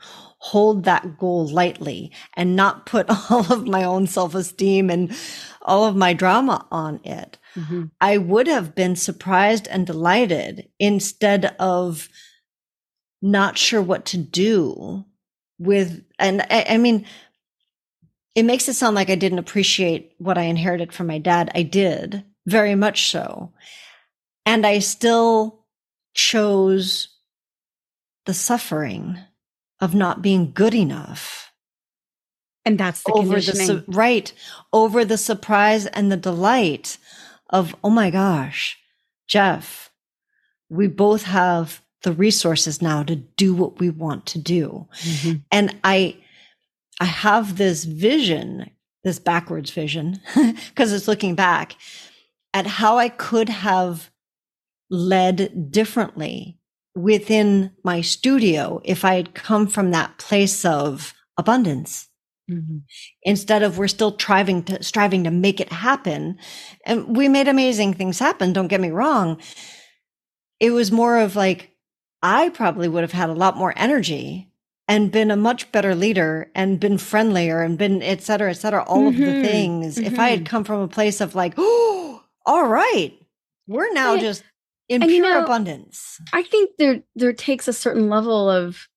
hold 0.46 0.84
that 0.84 1.18
goal 1.18 1.48
lightly 1.48 2.12
and 2.34 2.54
not 2.54 2.86
put 2.86 3.06
all 3.30 3.52
of 3.52 3.66
my 3.66 3.82
own 3.82 4.06
self 4.06 4.34
esteem 4.34 4.90
and 4.90 5.14
all 5.62 5.84
of 5.84 5.96
my 5.96 6.12
drama 6.12 6.66
on 6.70 7.00
it, 7.02 7.38
mm-hmm. 7.56 7.86
I 8.00 8.18
would 8.18 8.46
have 8.46 8.74
been 8.74 8.94
surprised 8.94 9.66
and 9.66 9.86
delighted 9.86 10.68
instead 10.78 11.56
of 11.58 12.08
not 13.20 13.58
sure 13.58 13.82
what 13.82 14.04
to 14.06 14.18
do 14.18 15.04
with, 15.58 16.04
and 16.18 16.42
I, 16.42 16.66
I 16.70 16.76
mean, 16.78 17.06
it 18.36 18.44
makes 18.44 18.68
it 18.68 18.74
sound 18.74 18.94
like 18.94 19.10
I 19.10 19.16
didn't 19.16 19.38
appreciate 19.40 20.12
what 20.18 20.38
I 20.38 20.42
inherited 20.42 20.92
from 20.92 21.08
my 21.08 21.18
dad. 21.18 21.50
I 21.54 21.62
did 21.62 22.22
very 22.46 22.74
much 22.74 23.10
so. 23.10 23.52
And 24.44 24.64
I 24.64 24.78
still 24.78 25.64
chose 26.14 27.08
the 28.26 28.34
suffering 28.34 29.18
of 29.80 29.94
not 29.94 30.22
being 30.22 30.52
good 30.52 30.74
enough. 30.74 31.52
And 32.64 32.78
that's 32.78 33.02
the 33.04 33.12
over 33.12 33.40
the 33.40 33.84
right 33.86 34.32
over 34.72 35.04
the 35.04 35.18
surprise 35.18 35.86
and 35.86 36.10
the 36.10 36.16
delight 36.16 36.98
of 37.50 37.76
oh 37.84 37.90
my 37.90 38.10
gosh, 38.10 38.76
Jeff, 39.28 39.90
we 40.68 40.88
both 40.88 41.22
have 41.24 41.82
the 42.02 42.12
resources 42.12 42.82
now 42.82 43.02
to 43.02 43.16
do 43.16 43.54
what 43.54 43.78
we 43.78 43.90
want 43.90 44.26
to 44.26 44.38
do. 44.38 44.88
Mm-hmm. 45.00 45.36
And 45.52 45.76
I 45.84 46.16
I 47.00 47.04
have 47.04 47.56
this 47.56 47.84
vision, 47.84 48.70
this 49.04 49.18
backwards 49.18 49.70
vision, 49.70 50.20
because 50.34 50.92
it's 50.92 51.08
looking 51.08 51.34
back 51.34 51.76
at 52.52 52.66
how 52.66 52.98
I 52.98 53.08
could 53.10 53.48
have 53.48 54.10
led 54.90 55.70
differently 55.70 56.55
within 56.96 57.70
my 57.84 58.00
studio 58.00 58.80
if 58.82 59.04
I 59.04 59.14
had 59.14 59.34
come 59.34 59.68
from 59.68 59.90
that 59.90 60.18
place 60.18 60.64
of 60.64 61.14
abundance. 61.36 62.08
Mm-hmm. 62.50 62.78
Instead 63.22 63.62
of 63.62 63.76
we're 63.76 63.88
still 63.88 64.12
striving 64.12 64.62
to 64.64 64.82
striving 64.82 65.24
to 65.24 65.30
make 65.30 65.60
it 65.60 65.70
happen. 65.72 66.38
And 66.84 67.16
we 67.16 67.28
made 67.28 67.48
amazing 67.48 67.94
things 67.94 68.18
happen, 68.18 68.52
don't 68.52 68.68
get 68.68 68.80
me 68.80 68.90
wrong. 68.90 69.40
It 70.58 70.70
was 70.70 70.90
more 70.90 71.18
of 71.18 71.36
like 71.36 71.72
I 72.22 72.48
probably 72.48 72.88
would 72.88 73.02
have 73.02 73.12
had 73.12 73.28
a 73.28 73.34
lot 73.34 73.56
more 73.56 73.74
energy 73.76 74.50
and 74.88 75.12
been 75.12 75.30
a 75.30 75.36
much 75.36 75.70
better 75.72 75.94
leader 75.94 76.50
and 76.54 76.80
been 76.80 76.98
friendlier 76.98 77.60
and 77.60 77.76
been 77.76 78.02
et 78.02 78.22
cetera, 78.22 78.50
et 78.50 78.54
cetera, 78.54 78.84
all 78.84 78.98
mm-hmm. 78.98 79.08
of 79.08 79.16
the 79.16 79.24
mm-hmm. 79.24 79.44
things. 79.44 79.96
Mm-hmm. 79.96 80.14
If 80.14 80.18
I 80.18 80.28
had 80.28 80.38
mm-hmm. 80.40 80.46
come 80.46 80.64
from 80.64 80.80
a 80.80 80.88
place 80.88 81.20
of 81.20 81.34
like, 81.34 81.54
oh, 81.58 82.22
all 82.46 82.66
right, 82.66 83.12
we're 83.66 83.92
now 83.92 84.16
just 84.16 84.44
in 84.88 85.00
pure 85.02 85.10
you 85.10 85.20
know, 85.22 85.44
abundance. 85.44 86.20
I 86.32 86.42
think 86.42 86.70
there 86.78 87.02
there 87.14 87.32
takes 87.32 87.68
a 87.68 87.72
certain 87.72 88.08
level 88.08 88.48
of 88.48 88.88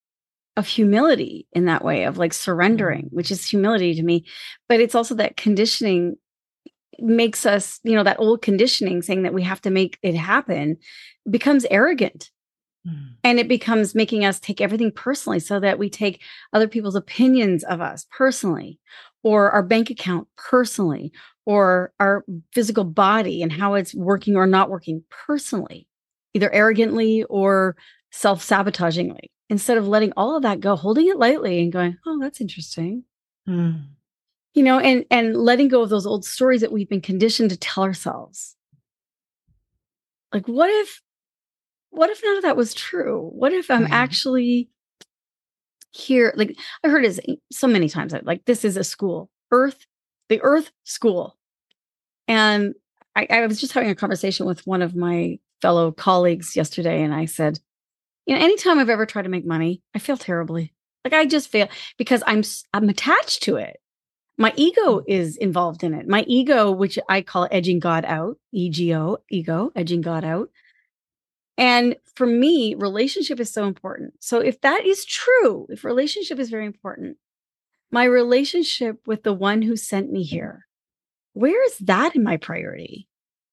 of 0.58 0.67
humility 0.67 1.48
in 1.53 1.65
that 1.65 1.84
way 1.84 2.03
of 2.03 2.17
like 2.17 2.34
surrendering, 2.34 3.05
mm-hmm. 3.05 3.15
which 3.15 3.31
is 3.31 3.48
humility 3.48 3.96
to 3.96 4.03
me. 4.03 4.25
But 4.67 4.79
it's 4.79 4.96
also 4.96 5.15
that 5.15 5.38
conditioning 5.38 6.17
makes 7.00 7.46
us, 7.46 7.79
you 7.84 7.96
know, 7.96 8.03
that 8.03 8.19
old 8.19 8.41
conditioning 8.41 9.01
saying 9.01 9.24
that 9.24 9.34
we 9.34 9.43
have 9.43 9.62
to 9.62 9.69
make 9.69 9.98
it 10.03 10.15
happen 10.15 10.77
becomes 11.29 11.65
arrogant. 11.72 12.29
Mm. 12.88 13.15
And 13.24 13.39
it 13.39 13.48
becomes 13.48 13.95
making 13.95 14.25
us 14.25 14.39
take 14.39 14.62
everything 14.62 14.91
personally 14.91 15.39
so 15.39 15.59
that 15.59 15.79
we 15.79 15.89
take 15.89 16.21
other 16.53 16.67
people's 16.67 16.95
opinions 16.95 17.63
of 17.63 17.81
us 17.81 18.05
personally, 18.12 18.79
or 19.24 19.51
our 19.51 19.63
bank 19.63 19.89
account 19.89 20.27
personally, 20.38 21.12
or 21.45 21.91
our 22.00 22.24
physical 22.53 22.83
body 22.83 23.41
and 23.41 23.51
how 23.51 23.74
it's 23.74 23.93
working 23.93 24.36
or 24.36 24.48
not 24.48 24.69
working 24.69 25.03
personally, 25.09 25.88
either 26.33 26.51
arrogantly 26.53 27.24
or 27.24 27.75
self 28.12 28.41
sabotagingly, 28.41 29.31
instead 29.50 29.77
of 29.77 29.88
letting 29.88 30.13
all 30.15 30.36
of 30.36 30.43
that 30.43 30.59
go, 30.59 30.75
holding 30.75 31.07
it 31.07 31.17
lightly 31.17 31.62
and 31.62 31.71
going, 31.71 31.98
oh, 32.05 32.19
that's 32.19 32.39
interesting. 32.39 33.03
Mm. 33.48 33.88
You 34.53 34.63
know, 34.63 34.79
and 34.79 35.05
and 35.12 35.36
letting 35.36 35.67
go 35.67 35.81
of 35.81 35.89
those 35.89 36.05
old 36.05 36.25
stories 36.25 36.62
that 36.62 36.71
we've 36.71 36.89
been 36.89 37.01
conditioned 37.01 37.50
to 37.50 37.57
tell 37.57 37.83
ourselves. 37.83 38.55
Like, 40.33 40.48
what 40.48 40.69
if, 40.69 41.01
what 41.91 42.10
if 42.10 42.22
none 42.24 42.38
of 42.38 42.43
that 42.43 42.58
was 42.58 42.74
true? 42.74 43.29
What 43.34 43.53
if 43.53 43.69
I'm 43.72 43.88
mm. 43.88 43.91
actually 43.91 44.69
here? 45.91 46.34
Like 46.36 46.58
I 46.84 46.89
heard 46.89 47.05
it 47.05 47.19
so 47.51 47.67
many 47.67 47.89
times, 47.89 48.13
like 48.24 48.46
this 48.46 48.63
is 48.63 48.77
a 48.77 48.84
school, 48.84 49.29
Earth, 49.51 49.86
the 50.29 50.41
Earth 50.41 50.72
School. 50.84 51.36
And 52.27 52.75
I, 53.15 53.27
I 53.29 53.48
was 53.48 53.60
just 53.60 53.74
having 53.74 53.89
a 53.89 53.96
conversation 53.96 54.46
with 54.46 54.65
one 54.67 54.81
of 54.81 54.96
my 54.96 55.39
fellow 55.62 55.91
colleagues 55.91 56.55
yesterday, 56.55 57.01
and 57.01 57.13
I 57.13 57.25
said, 57.25 57.60
you 58.25 58.36
know, 58.36 58.41
anytime 58.41 58.79
I've 58.79 58.89
ever 58.89 59.05
tried 59.05 59.24
to 59.24 59.29
make 59.29 59.46
money, 59.46 59.81
I 59.96 60.00
feel 60.00 60.17
terribly. 60.17 60.74
Like 61.03 61.13
I 61.13 61.25
just 61.25 61.50
feel 61.50 61.67
because 61.98 62.22
I'm 62.27 62.43
I'm 62.74 62.89
attached 62.89 63.43
to 63.43 63.55
it. 63.55 63.79
My 64.38 64.53
ego 64.55 65.00
mm. 65.00 65.03
is 65.08 65.38
involved 65.38 65.84
in 65.84 65.93
it. 65.93 66.08
My 66.08 66.24
ego, 66.27 66.72
which 66.72 67.00
I 67.10 67.22
call 67.22 67.48
edging 67.51 67.79
God 67.79 68.05
out, 68.05 68.38
EGO, 68.53 69.17
ego, 69.29 69.72
edging 69.75 70.01
God 70.01 70.24
out. 70.24 70.50
And 71.60 71.96
for 72.16 72.25
me, 72.25 72.74
relationship 72.74 73.39
is 73.39 73.51
so 73.51 73.66
important. 73.66 74.13
So 74.20 74.39
if 74.39 74.62
that 74.62 74.86
is 74.86 75.06
true, 75.06 75.68
if 75.70 75.84
relationship 75.84 76.39
is 76.39 76.50
very 76.50 76.66
important, 76.66 77.18
my 77.92 78.06
relationship 78.06 79.06
with 79.06 79.24
the 79.24 79.34
one 79.34 79.62
who 79.62 79.75
sent 79.75 80.12
me 80.12 80.24
here 80.24 80.66
where 81.34 81.63
is 81.66 81.78
that 81.80 82.16
in 82.16 82.24
my 82.24 82.38
priority? 82.38 83.08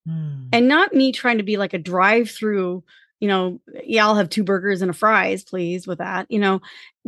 Mm. 0.09 0.49
And 0.53 0.69
not 0.69 0.93
me 0.93 1.13
trying 1.13 1.39
to 1.39 1.45
be 1.45 1.57
like 1.57 1.75
a 1.75 1.79
drive 1.79 2.31
through, 2.31 2.83
you 3.21 3.29
know, 3.29 3.61
yeah, 3.85 4.05
I'll 4.05 4.17
have 4.17 4.29
two 4.29 4.45
burgers 4.45 4.83
and 4.83 4.91
a 4.91 4.95
fries, 4.95 5.45
please, 5.45 5.87
with 5.87 5.99
that, 5.99 6.27
you 6.31 6.39
know, 6.39 6.61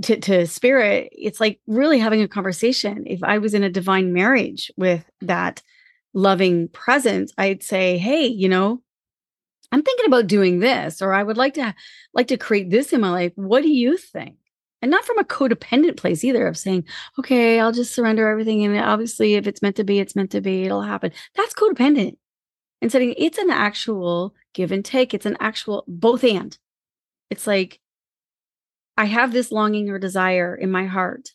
to, 0.03 0.19
to 0.21 0.47
spirit. 0.47 1.09
It's 1.13 1.41
like 1.41 1.61
really 1.67 1.99
having 1.99 2.23
a 2.23 2.29
conversation. 2.29 3.05
If 3.07 3.23
I 3.23 3.39
was 3.39 3.55
in 3.55 3.65
a 3.65 3.71
divine 3.71 4.13
marriage 4.13 4.71
with 4.77 5.05
that 5.23 5.63
loving 6.15 6.69
presence, 6.69 7.33
I'd 7.37 7.63
say, 7.63 7.99
hey, 7.99 8.27
you 8.27 8.49
know, 8.49 8.81
I'm 9.71 9.83
thinking 9.83 10.07
about 10.07 10.27
doing 10.27 10.61
this, 10.61 11.03
or 11.03 11.13
I 11.13 11.23
would 11.23 11.37
like 11.37 11.55
to 11.55 11.75
like 12.15 12.29
to 12.29 12.37
create 12.37 12.71
this 12.71 12.93
in 12.93 13.01
my 13.01 13.11
life. 13.11 13.33
What 13.37 13.63
do 13.63 13.71
you 13.71 13.97
think? 13.97 14.37
and 14.83 14.91
not 14.91 15.05
from 15.05 15.19
a 15.19 15.25
codependent 15.25 15.97
place 15.97 16.25
either 16.25 16.47
of 16.47 16.57
saying 16.57 16.85
okay 17.19 17.61
i'll 17.61 17.73
just 17.73 17.95
surrender 17.95 18.29
everything 18.29 18.65
and 18.65 18.79
obviously 18.79 19.35
if 19.35 19.47
it's 19.47 19.63
meant 19.63 19.77
to 19.77 19.85
be 19.85 19.99
it's 19.99 20.17
meant 20.17 20.31
to 20.31 20.41
be 20.41 20.65
it'll 20.65 20.83
happen 20.83 21.13
that's 21.35 21.55
codependent 21.55 22.17
and 22.81 22.93
saying 22.93 23.15
it's 23.17 23.39
an 23.39 23.51
actual 23.51 24.35
give 24.55 24.73
and 24.73 24.85
take 24.85 25.15
it's 25.15 25.27
an 25.27 25.37
actual 25.41 25.85
both 25.89 26.25
and 26.25 26.59
it's 27.31 27.47
like 27.47 27.81
i 28.97 29.05
have 29.05 29.33
this 29.33 29.53
longing 29.53 29.91
or 29.91 29.99
desire 29.99 30.55
in 30.55 30.71
my 30.71 30.87
heart 30.87 31.31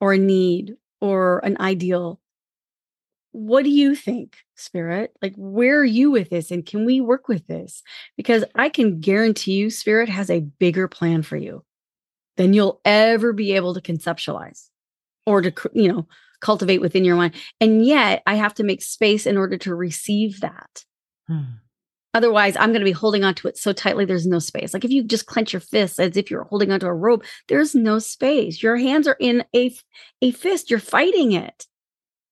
or 0.00 0.12
a 0.12 0.18
need 0.18 0.74
or 1.00 1.38
an 1.44 1.56
ideal 1.60 2.20
what 3.34 3.64
do 3.64 3.70
you 3.70 3.96
think 3.96 4.36
spirit? 4.54 5.12
Like 5.20 5.34
where 5.36 5.80
are 5.80 5.84
you 5.84 6.12
with 6.12 6.30
this 6.30 6.52
and 6.52 6.64
can 6.64 6.84
we 6.84 7.00
work 7.00 7.26
with 7.26 7.44
this? 7.48 7.82
Because 8.16 8.44
i 8.54 8.68
can 8.68 9.00
guarantee 9.00 9.54
you 9.54 9.70
spirit 9.70 10.08
has 10.08 10.30
a 10.30 10.40
bigger 10.40 10.86
plan 10.86 11.22
for 11.22 11.36
you 11.36 11.64
than 12.36 12.52
you'll 12.52 12.80
ever 12.84 13.32
be 13.32 13.52
able 13.52 13.74
to 13.74 13.80
conceptualize 13.80 14.68
or 15.26 15.42
to 15.42 15.52
you 15.72 15.88
know 15.88 16.06
cultivate 16.40 16.80
within 16.80 17.04
your 17.04 17.16
mind 17.16 17.34
and 17.60 17.84
yet 17.84 18.22
i 18.26 18.34
have 18.36 18.54
to 18.54 18.62
make 18.62 18.82
space 18.82 19.26
in 19.26 19.36
order 19.36 19.58
to 19.58 19.74
receive 19.74 20.40
that. 20.40 20.84
Hmm. 21.26 21.54
otherwise 22.12 22.56
i'm 22.56 22.70
going 22.70 22.82
to 22.82 22.84
be 22.84 22.92
holding 22.92 23.24
on 23.24 23.34
to 23.34 23.48
it 23.48 23.58
so 23.58 23.72
tightly 23.72 24.04
there's 24.04 24.26
no 24.26 24.38
space. 24.38 24.72
Like 24.72 24.84
if 24.84 24.92
you 24.92 25.02
just 25.02 25.26
clench 25.26 25.52
your 25.52 25.60
fists 25.60 25.98
as 25.98 26.16
if 26.16 26.30
you're 26.30 26.44
holding 26.44 26.70
onto 26.70 26.86
a 26.86 26.94
rope 26.94 27.24
there's 27.48 27.74
no 27.74 27.98
space. 27.98 28.62
Your 28.62 28.76
hands 28.76 29.08
are 29.08 29.16
in 29.18 29.44
a 29.56 29.74
a 30.22 30.30
fist. 30.30 30.70
You're 30.70 30.78
fighting 30.78 31.32
it 31.32 31.66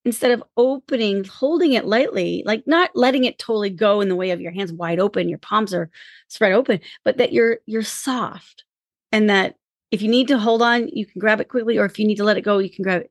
instead 0.05 0.33
of 0.33 0.43
opening 0.57 1.25
holding 1.25 1.73
it 1.73 1.85
lightly 1.85 2.43
like 2.45 2.65
not 2.67 2.91
letting 2.95 3.25
it 3.25 3.39
totally 3.39 3.71
go 3.71 4.01
in 4.01 4.09
the 4.09 4.17
way 4.17 4.31
of 4.31 4.41
your 4.41 4.51
hands 4.51 4.73
wide 4.73 4.99
open 4.99 5.29
your 5.29 5.39
palms 5.39 5.73
are 5.73 5.91
spread 6.29 6.53
open 6.53 6.81
but 7.05 7.19
that 7.19 7.33
you're 7.33 7.59
you're 7.67 7.83
soft 7.83 8.65
and 9.13 9.31
that 9.31 9.57
if 9.93 10.01
you 10.01 10.09
need 10.09 10.27
to 10.29 10.39
hold 10.39 10.63
on, 10.63 10.89
you 10.89 11.07
can 11.07 11.21
grab 11.21 11.41
it 11.41 11.49
quickly, 11.49 11.79
or 11.79 11.85
if 11.85 11.99
you 11.99 12.07
need 12.07 12.17
to 12.17 12.25
let 12.25 12.39
it 12.39 12.41
go, 12.41 12.59
you 12.59 12.71
can 12.71 12.83
grab 12.83 13.03
it. 13.03 13.11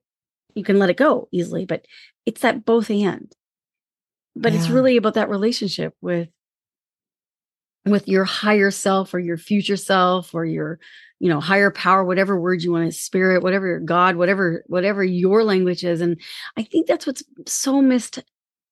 You 0.55 0.63
can 0.65 0.79
let 0.79 0.89
it 0.89 0.97
go 0.97 1.29
easily. 1.31 1.63
But 1.63 1.85
it's 2.25 2.41
that 2.41 2.65
both 2.65 2.89
and. 2.89 3.33
But 4.35 4.51
yeah. 4.51 4.59
it's 4.59 4.69
really 4.69 4.97
about 4.97 5.13
that 5.13 5.29
relationship 5.29 5.95
with 6.01 6.27
with 7.85 8.07
your 8.07 8.25
higher 8.25 8.71
self 8.71 9.13
or 9.13 9.19
your 9.19 9.37
future 9.37 9.77
self 9.77 10.35
or 10.35 10.43
your 10.43 10.79
you 11.21 11.29
know 11.29 11.39
higher 11.39 11.69
power 11.69 12.03
whatever 12.03 12.39
word 12.39 12.63
you 12.63 12.71
want 12.71 12.85
to 12.85 12.91
spirit 12.91 13.43
whatever 13.43 13.67
your 13.67 13.79
god 13.79 14.15
whatever 14.15 14.63
whatever 14.67 15.03
your 15.03 15.43
language 15.43 15.83
is 15.83 16.01
and 16.01 16.19
i 16.57 16.63
think 16.63 16.87
that's 16.87 17.05
what's 17.05 17.23
so 17.45 17.81
missed 17.81 18.19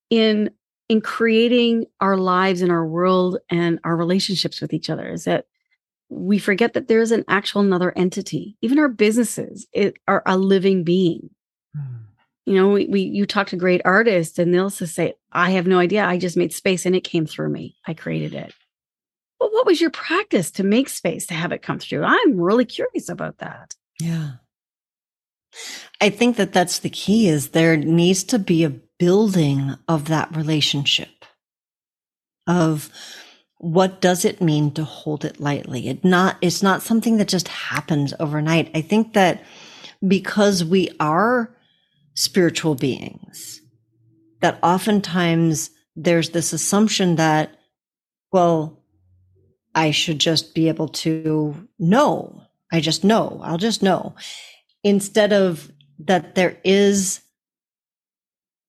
in 0.09 0.49
in 0.89 0.99
creating 0.99 1.85
our 2.01 2.17
lives 2.17 2.61
and 2.61 2.71
our 2.71 2.87
world 2.87 3.37
and 3.49 3.79
our 3.83 3.95
relationships 3.95 4.59
with 4.59 4.73
each 4.73 4.89
other 4.89 5.07
is 5.07 5.25
that 5.25 5.45
we 6.09 6.39
forget 6.39 6.73
that 6.73 6.87
there's 6.87 7.11
an 7.11 7.23
actual 7.27 7.61
another 7.61 7.93
entity. 7.95 8.57
Even 8.63 8.79
our 8.79 8.89
businesses 8.89 9.67
it, 9.71 9.97
are 10.07 10.23
a 10.25 10.37
living 10.37 10.83
being. 10.83 11.29
Mm. 11.77 11.99
You 12.47 12.55
know, 12.55 12.69
we, 12.69 12.87
we 12.87 13.01
you 13.01 13.27
talk 13.27 13.47
to 13.49 13.55
great 13.55 13.81
artists 13.85 14.39
and 14.39 14.51
they'll 14.51 14.71
just 14.71 14.95
say, 14.95 15.13
I 15.31 15.51
have 15.51 15.67
no 15.67 15.77
idea. 15.77 16.03
I 16.03 16.17
just 16.17 16.35
made 16.35 16.51
space 16.51 16.87
and 16.87 16.95
it 16.95 17.03
came 17.03 17.27
through 17.27 17.49
me. 17.49 17.75
I 17.85 17.93
created 17.93 18.33
it. 18.33 18.53
Well, 19.39 19.51
what 19.51 19.65
was 19.65 19.79
your 19.79 19.89
practice 19.89 20.51
to 20.51 20.63
make 20.63 20.89
space 20.89 21.25
to 21.27 21.33
have 21.33 21.51
it 21.51 21.61
come 21.61 21.79
through? 21.79 22.03
I'm 22.03 22.39
really 22.39 22.65
curious 22.65 23.09
about 23.09 23.37
that. 23.37 23.75
Yeah. 23.99 24.33
I 26.01 26.09
think 26.09 26.37
that 26.37 26.53
that's 26.53 26.79
the 26.79 26.89
key 26.89 27.27
is 27.27 27.49
there 27.49 27.77
needs 27.77 28.23
to 28.25 28.39
be 28.39 28.63
a 28.63 28.69
building 28.99 29.75
of 29.87 30.07
that 30.07 30.35
relationship 30.35 31.25
of 32.47 32.89
what 33.57 33.99
does 33.99 34.23
it 34.23 34.41
mean 34.41 34.71
to 34.71 34.83
hold 34.83 35.25
it 35.25 35.39
lightly? 35.39 35.89
It 35.89 36.05
not, 36.05 36.37
it's 36.41 36.63
not 36.63 36.81
something 36.81 37.17
that 37.17 37.27
just 37.27 37.47
happens 37.47 38.13
overnight. 38.19 38.71
I 38.73 38.81
think 38.81 39.13
that 39.13 39.43
because 40.05 40.63
we 40.63 40.89
are 40.99 41.53
spiritual 42.15 42.75
beings, 42.75 43.61
that 44.41 44.59
oftentimes 44.63 45.71
there's 45.95 46.29
this 46.29 46.53
assumption 46.53 47.17
that, 47.17 47.57
well, 48.31 48.78
I 49.75 49.91
should 49.91 50.19
just 50.19 50.53
be 50.55 50.67
able 50.67 50.87
to 50.89 51.67
know. 51.77 52.43
I 52.71 52.79
just 52.79 53.03
know. 53.03 53.41
I'll 53.43 53.57
just 53.57 53.83
know. 53.83 54.15
Instead 54.83 55.33
of 55.33 55.71
that 55.99 56.35
there 56.35 56.57
is 56.63 57.21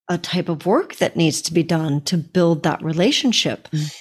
a 0.08 0.18
type 0.18 0.48
of 0.48 0.66
work 0.66 0.96
that 0.96 1.16
needs 1.16 1.40
to 1.42 1.54
be 1.54 1.62
done 1.62 2.00
to 2.02 2.18
build 2.18 2.64
that 2.64 2.82
relationship. 2.82 3.68
Mm. 3.70 3.94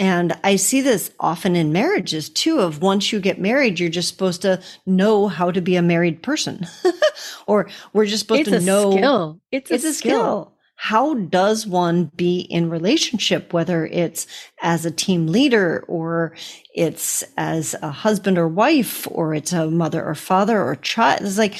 And 0.00 0.32
I 0.42 0.56
see 0.56 0.80
this 0.80 1.12
often 1.20 1.54
in 1.54 1.72
marriages 1.72 2.28
too 2.28 2.58
of 2.58 2.82
once 2.82 3.12
you 3.12 3.20
get 3.20 3.38
married, 3.38 3.78
you're 3.78 3.90
just 3.90 4.08
supposed 4.08 4.42
to 4.42 4.60
know 4.86 5.28
how 5.28 5.50
to 5.50 5.60
be 5.60 5.76
a 5.76 5.82
married 5.82 6.22
person. 6.22 6.66
or 7.46 7.68
we're 7.92 8.06
just 8.06 8.20
supposed 8.20 8.48
it's 8.48 8.50
to 8.50 8.60
know 8.60 8.90
skill. 8.90 9.40
It's 9.52 9.70
a, 9.70 9.74
skill. 9.74 9.76
it's 9.76 9.84
a 9.84 9.98
skill. 9.98 10.20
skill. 10.20 10.53
How 10.76 11.14
does 11.14 11.66
one 11.66 12.10
be 12.16 12.40
in 12.40 12.68
relationship, 12.68 13.52
whether 13.52 13.86
it's 13.86 14.26
as 14.60 14.84
a 14.84 14.90
team 14.90 15.28
leader 15.28 15.84
or 15.88 16.36
it's 16.74 17.24
as 17.36 17.74
a 17.80 17.90
husband 17.90 18.38
or 18.38 18.48
wife 18.48 19.06
or 19.10 19.34
it's 19.34 19.52
a 19.52 19.70
mother 19.70 20.04
or 20.04 20.14
father 20.14 20.62
or 20.62 20.76
child? 20.76 21.22
It's 21.22 21.38
like 21.38 21.58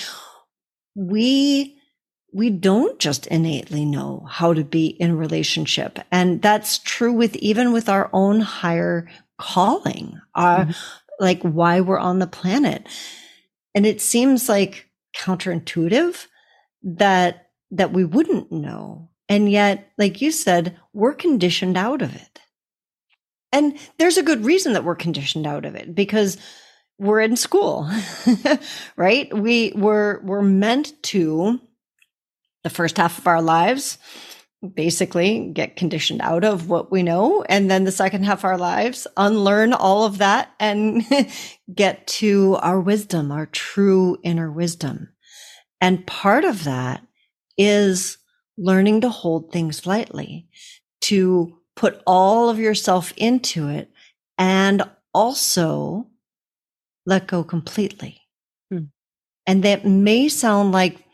we 0.95 1.79
we 2.35 2.51
don't 2.51 2.99
just 2.99 3.29
innately 3.29 3.85
know 3.85 4.27
how 4.29 4.53
to 4.53 4.65
be 4.65 4.89
in 4.89 5.17
relationship. 5.17 6.01
And 6.11 6.43
that's 6.43 6.81
true 6.81 7.13
with 7.13 7.37
even 7.37 7.73
with 7.73 7.89
our 7.89 8.11
own 8.13 8.41
higher 8.41 9.09
calling, 9.39 10.21
our, 10.35 10.65
mm-hmm. 10.65 10.73
like 11.21 11.41
why 11.43 11.81
we're 11.81 11.99
on 11.99 12.19
the 12.19 12.27
planet. 12.27 12.89
And 13.73 13.87
it 13.87 14.01
seems 14.01 14.49
like 14.49 14.89
counterintuitive 15.17 16.27
that, 16.83 17.44
that 17.75 17.93
we 17.93 18.05
wouldn't 18.05 18.51
know. 18.51 19.11
And 19.29 19.51
yet, 19.51 19.93
like 19.99 20.21
you 20.21 20.31
said, 20.31 20.79
we're 20.93 21.15
conditioned 21.15 21.77
out 21.77 22.03
of 22.03 22.15
it. 22.15 22.41
And 23.53 23.79
there's 23.99 24.17
a 24.17 24.23
good 24.23 24.45
reason 24.45 24.73
that 24.73 24.85
we're 24.85 24.97
conditioned 24.97 25.47
out 25.47 25.65
of 25.65 25.75
it 25.75 25.95
because 25.95 26.37
we're 26.99 27.21
in 27.21 27.37
school, 27.37 27.89
right? 28.97 29.33
We 29.37 29.73
were, 29.75 30.21
we're 30.25 30.43
meant 30.43 31.01
to 31.05 31.61
the 32.63 32.71
first 32.71 32.97
half 32.97 33.19
of 33.19 33.27
our 33.27 33.43
lives 33.43 33.99
basically 34.75 35.51
get 35.53 35.77
conditioned 35.77 36.23
out 36.23 36.43
of 36.43 36.69
what 36.69 36.91
we 36.91 37.03
know 37.03 37.43
and 37.51 37.71
then 37.71 37.85
the 37.85 37.93
second 37.93 38.25
half 38.25 38.39
of 38.39 38.45
our 38.47 38.57
lives 38.57 39.07
unlearn 39.17 39.75
all 39.75 40.05
of 40.05 40.19
that 40.19 40.51
and 40.59 41.05
get 41.75 42.07
to 42.07 42.57
our 42.63 42.81
wisdom 42.81 43.31
our 43.31 43.45
true 43.45 44.17
inner 44.23 44.51
wisdom 44.51 45.11
and 45.83 46.07
part 46.07 46.45
of 46.45 46.65
that 46.65 47.07
is 47.57 48.19
learning 48.57 49.01
to 49.01 49.09
hold 49.09 49.53
things 49.53 49.87
lightly 49.87 50.49
to 51.01 51.59
put 51.77 52.01
all 52.07 52.49
of 52.49 52.59
yourself 52.59 53.13
into 53.17 53.69
it 53.69 53.91
and 54.39 54.83
also 55.13 56.07
let 57.07 57.27
go 57.27 57.45
completely. 57.45 58.21
Hmm. 58.71 58.85
and 59.47 59.63
that 59.63 59.85
may 59.85 60.29
sound 60.29 60.73
like 60.73 61.05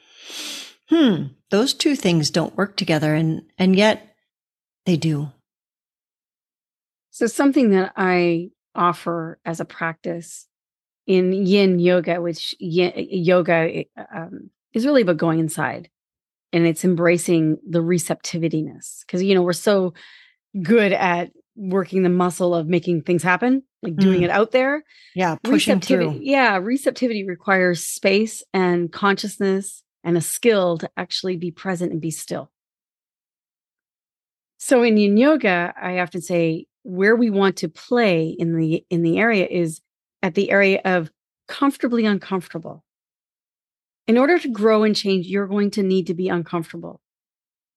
hmm 0.89 1.25
those 1.51 1.75
two 1.75 1.97
things 1.97 2.31
don't 2.31 2.57
work 2.57 2.77
together 2.77 3.15
and 3.15 3.43
and 3.59 3.75
yet 3.75 4.15
they 4.87 4.97
do. 4.97 5.31
So 7.11 7.27
something 7.27 7.71
that 7.71 7.93
i 7.97 8.51
offer 8.75 9.39
as 9.45 9.59
a 9.59 9.65
practice 9.65 10.47
in 11.07 11.33
yin 11.33 11.81
yoga 11.81 12.21
which 12.21 12.55
yin, 12.61 12.93
yoga 12.95 13.85
um, 14.15 14.51
is 14.73 14.87
really 14.87 15.03
about 15.03 15.17
going 15.17 15.41
inside 15.41 15.89
and 16.53 16.67
it's 16.67 16.85
embracing 16.85 17.59
the 17.69 17.83
receptiveness 17.83 19.05
because 19.07 19.23
you 19.23 19.35
know 19.35 19.43
we're 19.43 19.53
so 19.53 19.93
good 20.63 20.93
at 20.93 21.31
working 21.57 22.03
the 22.03 22.09
muscle 22.09 22.55
of 22.55 22.67
making 22.67 23.03
things 23.03 23.23
happen 23.23 23.63
like 23.83 23.97
doing 23.97 24.21
mm. 24.21 24.25
it 24.25 24.31
out 24.31 24.51
there 24.51 24.83
yeah 25.15 25.37
pushing 25.43 25.77
receptivity, 25.77 26.19
through 26.19 26.21
yeah 26.23 26.57
receptivity 26.57 27.25
requires 27.25 27.85
space 27.85 28.43
and 28.53 28.93
consciousness 28.93 29.83
and 30.05 30.17
a 30.17 30.21
skill 30.21 30.79
to 30.79 30.91
actually 30.97 31.37
be 31.37 31.51
present 31.51 31.93
and 31.93 32.01
be 32.01 32.11
still. 32.11 32.51
So 34.59 34.83
in 34.83 34.97
yin 34.97 35.17
yoga, 35.17 35.73
I 35.81 35.99
often 35.99 36.21
say 36.21 36.67
where 36.83 37.17
we 37.17 37.31
want 37.31 37.57
to 37.59 37.69
play 37.69 38.29
in 38.39 38.57
the 38.57 38.85
in 38.91 39.03
the 39.03 39.19
area 39.19 39.47
is 39.47 39.81
at 40.23 40.35
the 40.35 40.51
area 40.51 40.81
of 40.85 41.11
comfortably 41.49 42.05
uncomfortable. 42.05 42.85
In 44.07 44.19
order 44.19 44.39
to 44.39 44.49
grow 44.49 44.83
and 44.83 44.97
change, 44.97 45.27
you're 45.27 45.47
going 45.47 45.71
to 45.73 45.83
need 45.83 46.07
to 46.09 46.15
be 46.15 46.29
uncomfortable. 46.29 47.01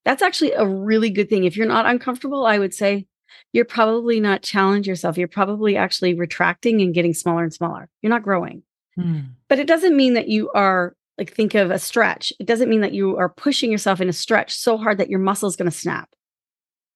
That's 0.06 0.22
actually 0.22 0.52
a 0.54 0.66
really 0.66 1.10
good 1.10 1.30
thing. 1.30 1.44
If 1.44 1.56
you're 1.56 1.68
not 1.68 1.86
uncomfortable, 1.86 2.46
I 2.46 2.60
would 2.60 2.74
say 2.74 3.08
you're 3.52 3.66
probably 3.66 4.20
not 4.20 4.42
challenge 4.42 4.88
yourself. 4.88 5.18
You're 5.18 5.28
probably 5.28 5.78
actually 5.78 6.14
retracting 6.14 6.82
and 6.82 6.94
getting 6.94 7.14
smaller 7.14 7.44
and 7.44 7.54
smaller. 7.54 7.90
You're 8.02 8.10
not 8.10 8.24
growing. 8.24 8.64
Hmm. 8.96 9.20
But 9.48 9.60
it 9.60 9.68
doesn't 9.68 9.96
mean 9.96 10.14
that 10.14 10.28
you 10.28 10.50
are 10.52 10.96
like 11.18 11.34
think 11.34 11.54
of 11.54 11.72
a 11.72 11.80
stretch. 11.80 12.34
It 12.40 12.48
doesn't 12.48 12.70
mean 12.70 12.82
that 12.82 12.94
you 12.94 13.18
are 13.18 13.30
pushing 13.30 13.72
yourself 13.72 14.02
in 14.02 14.10
a 14.10 14.14
stretch 14.14 14.54
so 14.54 14.78
hard 14.78 14.98
that 14.98 15.10
your 15.10 15.20
muscle 15.20 15.48
is 15.48 15.56
going 15.56 15.70
to 15.70 15.78
snap. 15.78 16.10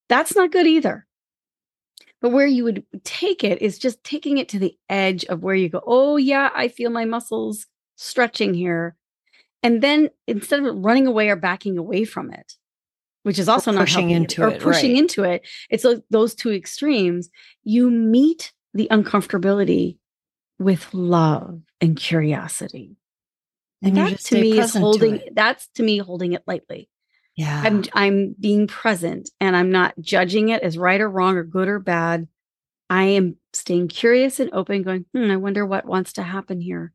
That's 0.09 0.35
not 0.35 0.51
good 0.51 0.67
either. 0.67 1.05
But 2.19 2.31
where 2.31 2.47
you 2.47 2.63
would 2.63 2.83
take 3.03 3.43
it 3.43 3.61
is 3.61 3.77
just 3.77 4.03
taking 4.03 4.39
it 4.39 4.49
to 4.49 4.59
the 4.59 4.75
edge 4.89 5.23
of 5.25 5.43
where 5.43 5.53
you 5.53 5.69
go, 5.69 5.83
oh, 5.85 6.17
yeah, 6.17 6.49
I 6.55 6.67
feel 6.67 6.89
my 6.89 7.05
muscles 7.05 7.67
stretching 7.95 8.55
here. 8.55 8.95
And 9.67 9.83
then 9.83 10.11
instead 10.27 10.63
of 10.63 10.77
running 10.77 11.07
away 11.07 11.27
or 11.27 11.35
backing 11.35 11.77
away 11.77 12.05
from 12.05 12.31
it, 12.31 12.53
which 13.23 13.37
is 13.37 13.49
also 13.49 13.71
or 13.71 13.73
not 13.73 13.81
pushing 13.81 14.11
into 14.11 14.43
it 14.43 14.45
or 14.45 14.49
it, 14.51 14.61
pushing 14.61 14.93
right. 14.93 14.99
into 14.99 15.23
it, 15.23 15.45
it's 15.69 15.83
like 15.83 16.03
those 16.09 16.33
two 16.33 16.53
extremes. 16.53 17.29
You 17.65 17.91
meet 17.91 18.53
the 18.73 18.87
uncomfortability 18.89 19.97
with 20.57 20.93
love 20.93 21.59
and 21.81 21.97
curiosity. 21.97 22.95
And 23.81 23.97
that 23.97 24.19
to 24.19 24.39
me 24.39 24.57
is 24.57 24.73
holding 24.73 25.19
that's 25.33 25.67
to 25.75 25.83
me 25.83 25.97
holding 25.97 26.31
it 26.31 26.43
lightly. 26.47 26.89
Yeah. 27.35 27.61
I'm 27.65 27.83
I'm 27.91 28.35
being 28.39 28.67
present 28.67 29.29
and 29.41 29.53
I'm 29.53 29.69
not 29.69 29.95
judging 29.99 30.47
it 30.47 30.63
as 30.63 30.77
right 30.77 31.01
or 31.01 31.09
wrong 31.09 31.35
or 31.35 31.43
good 31.43 31.67
or 31.67 31.79
bad. 31.79 32.29
I 32.89 33.03
am 33.03 33.35
staying 33.51 33.89
curious 33.89 34.39
and 34.39 34.49
open, 34.53 34.83
going, 34.83 35.03
hmm, 35.13 35.29
I 35.29 35.35
wonder 35.35 35.65
what 35.65 35.85
wants 35.85 36.13
to 36.13 36.23
happen 36.23 36.61
here. 36.61 36.93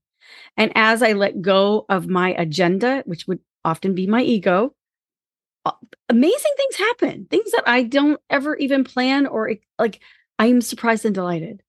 And 0.56 0.72
as 0.74 1.02
I 1.02 1.12
let 1.12 1.42
go 1.42 1.86
of 1.88 2.08
my 2.08 2.30
agenda, 2.30 3.02
which 3.06 3.26
would 3.26 3.40
often 3.64 3.94
be 3.94 4.06
my 4.06 4.22
ego, 4.22 4.74
amazing 6.08 6.52
things 6.56 6.76
happen. 6.76 7.26
Things 7.30 7.50
that 7.52 7.64
I 7.66 7.84
don't 7.84 8.20
ever 8.28 8.56
even 8.56 8.84
plan 8.84 9.26
or 9.26 9.54
like 9.78 10.00
I'm 10.38 10.60
surprised 10.60 11.04
and 11.04 11.14
delighted. 11.14 11.62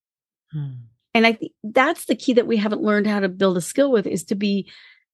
Hmm. 0.51 0.71
And 1.13 1.27
I 1.27 1.33
think 1.33 1.51
that's 1.63 2.05
the 2.05 2.15
key 2.15 2.33
that 2.33 2.47
we 2.47 2.57
haven't 2.57 2.81
learned 2.81 3.07
how 3.07 3.19
to 3.19 3.29
build 3.29 3.57
a 3.57 3.61
skill 3.61 3.91
with 3.91 4.07
is 4.07 4.23
to 4.25 4.35
be 4.35 4.71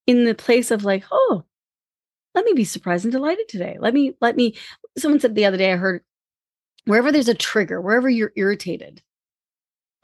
in 0.07 0.23
the 0.23 0.33
place 0.33 0.71
of 0.71 0.85
like, 0.85 1.03
oh, 1.11 1.43
let 2.33 2.45
me 2.45 2.53
be 2.53 2.63
surprised 2.63 3.03
and 3.03 3.11
delighted 3.11 3.49
today. 3.49 3.77
Let 3.79 3.93
me, 3.93 4.13
let 4.21 4.35
me, 4.35 4.55
someone 4.97 5.19
said 5.19 5.35
the 5.35 5.45
other 5.45 5.57
day, 5.57 5.73
I 5.73 5.75
heard 5.75 6.03
wherever 6.85 7.11
there's 7.11 7.27
a 7.27 7.33
trigger, 7.33 7.81
wherever 7.81 8.09
you're 8.09 8.31
irritated, 8.35 9.01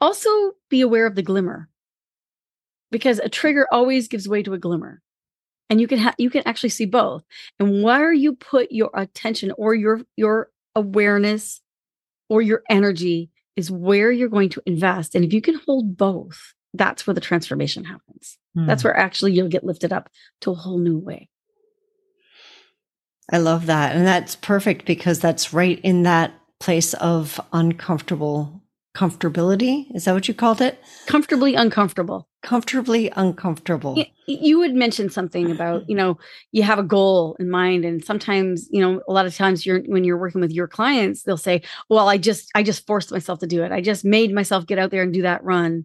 also 0.00 0.52
be 0.68 0.82
aware 0.82 1.06
of 1.06 1.14
the 1.14 1.22
glimmer 1.22 1.70
because 2.90 3.18
a 3.18 3.28
trigger 3.28 3.66
always 3.70 4.08
gives 4.08 4.28
way 4.28 4.42
to 4.42 4.54
a 4.54 4.58
glimmer 4.58 5.02
and 5.68 5.80
you 5.80 5.88
can 5.88 5.98
have 5.98 6.14
you 6.18 6.30
can 6.30 6.42
actually 6.46 6.68
see 6.68 6.86
both 6.86 7.24
and 7.58 7.82
where 7.82 8.12
you 8.12 8.34
put 8.34 8.70
your 8.70 8.90
attention 8.94 9.52
or 9.56 9.74
your 9.74 10.00
your 10.16 10.50
awareness 10.74 11.60
or 12.28 12.42
your 12.42 12.62
energy 12.68 13.30
is 13.56 13.70
where 13.70 14.10
you're 14.12 14.28
going 14.28 14.50
to 14.50 14.62
invest 14.66 15.14
and 15.14 15.24
if 15.24 15.32
you 15.32 15.40
can 15.40 15.58
hold 15.66 15.96
both 15.96 16.54
that's 16.76 17.06
where 17.06 17.14
the 17.14 17.20
transformation 17.20 17.84
happens. 17.84 18.38
Mm. 18.56 18.66
That's 18.66 18.84
where 18.84 18.96
actually 18.96 19.32
you'll 19.32 19.48
get 19.48 19.64
lifted 19.64 19.92
up 19.92 20.10
to 20.42 20.52
a 20.52 20.54
whole 20.54 20.78
new 20.78 20.98
way. 20.98 21.28
I 23.30 23.38
love 23.38 23.66
that. 23.66 23.96
And 23.96 24.06
that's 24.06 24.36
perfect 24.36 24.86
because 24.86 25.18
that's 25.18 25.52
right 25.52 25.80
in 25.82 26.04
that 26.04 26.32
place 26.60 26.94
of 26.94 27.40
uncomfortable 27.52 28.62
comfortability. 28.96 29.94
Is 29.94 30.06
that 30.06 30.14
what 30.14 30.26
you 30.26 30.32
called 30.32 30.62
it? 30.62 30.82
Comfortably 31.04 31.54
uncomfortable. 31.54 32.28
Comfortably 32.42 33.12
uncomfortable. 33.14 34.02
You 34.26 34.58
would 34.58 34.74
mention 34.74 35.10
something 35.10 35.50
about, 35.50 35.88
you 35.88 35.94
know, 35.94 36.16
you 36.52 36.62
have 36.62 36.78
a 36.78 36.82
goal 36.82 37.36
in 37.38 37.50
mind 37.50 37.84
and 37.84 38.02
sometimes, 38.02 38.66
you 38.70 38.80
know, 38.80 39.02
a 39.06 39.12
lot 39.12 39.26
of 39.26 39.36
times 39.36 39.66
you're 39.66 39.80
when 39.82 40.04
you're 40.04 40.16
working 40.16 40.40
with 40.40 40.50
your 40.50 40.66
clients, 40.66 41.24
they'll 41.24 41.36
say, 41.36 41.60
"Well, 41.90 42.08
I 42.08 42.16
just 42.16 42.50
I 42.54 42.62
just 42.62 42.86
forced 42.86 43.12
myself 43.12 43.40
to 43.40 43.46
do 43.46 43.62
it. 43.62 43.70
I 43.70 43.82
just 43.82 44.02
made 44.02 44.32
myself 44.32 44.66
get 44.66 44.78
out 44.78 44.90
there 44.90 45.02
and 45.02 45.12
do 45.12 45.22
that 45.22 45.44
run." 45.44 45.84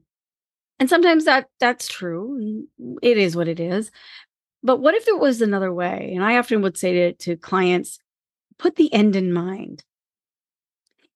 And 0.80 0.90
sometimes 0.90 1.26
that 1.26 1.48
that's 1.60 1.90
true. 1.90 2.66
It 3.02 3.18
is 3.18 3.36
what 3.36 3.50
it 3.50 3.60
is. 3.60 3.92
But 4.64 4.78
what 4.80 4.96
if 4.96 5.08
it 5.10 5.20
was 5.20 5.42
another 5.42 5.74
way? 5.74 6.14
And 6.16 6.24
I 6.24 6.38
often 6.38 6.62
would 6.62 6.78
say 6.78 6.94
to, 6.94 7.14
to 7.14 7.36
clients, 7.36 8.00
put 8.58 8.78
the 8.78 8.94
end 8.94 9.18
in 9.18 9.34
mind. 9.34 9.84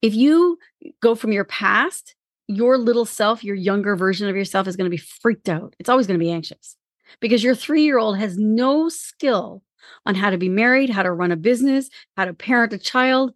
If 0.05 0.13
you 0.13 0.59
go 1.01 1.15
from 1.15 1.31
your 1.31 1.45
past, 1.45 2.13
your 2.47 2.77
little 2.77 3.05
self, 3.05 3.43
your 3.43 3.55
younger 3.55 3.95
version 3.95 4.29
of 4.29 4.35
yourself 4.35 4.67
is 4.67 4.75
going 4.75 4.85
to 4.85 4.95
be 4.95 5.01
freaked 5.01 5.49
out. 5.49 5.75
It's 5.79 5.89
always 5.89 6.05
going 6.05 6.19
to 6.19 6.23
be 6.23 6.31
anxious 6.31 6.77
because 7.19 7.43
your 7.43 7.55
three 7.55 7.81
year 7.81 7.97
old 7.97 8.15
has 8.19 8.37
no 8.37 8.87
skill 8.87 9.63
on 10.05 10.13
how 10.13 10.29
to 10.29 10.37
be 10.37 10.47
married, 10.47 10.91
how 10.91 11.01
to 11.01 11.11
run 11.11 11.31
a 11.31 11.35
business, 11.35 11.89
how 12.15 12.25
to 12.25 12.35
parent 12.35 12.71
a 12.71 12.77
child, 12.77 13.33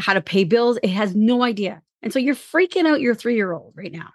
how 0.00 0.12
to 0.12 0.20
pay 0.20 0.42
bills. 0.42 0.76
It 0.82 0.88
has 0.88 1.14
no 1.14 1.44
idea. 1.44 1.82
And 2.02 2.12
so 2.12 2.18
you're 2.18 2.34
freaking 2.34 2.84
out 2.84 3.00
your 3.00 3.14
three 3.14 3.36
year 3.36 3.52
old 3.52 3.74
right 3.76 3.92
now. 3.92 4.08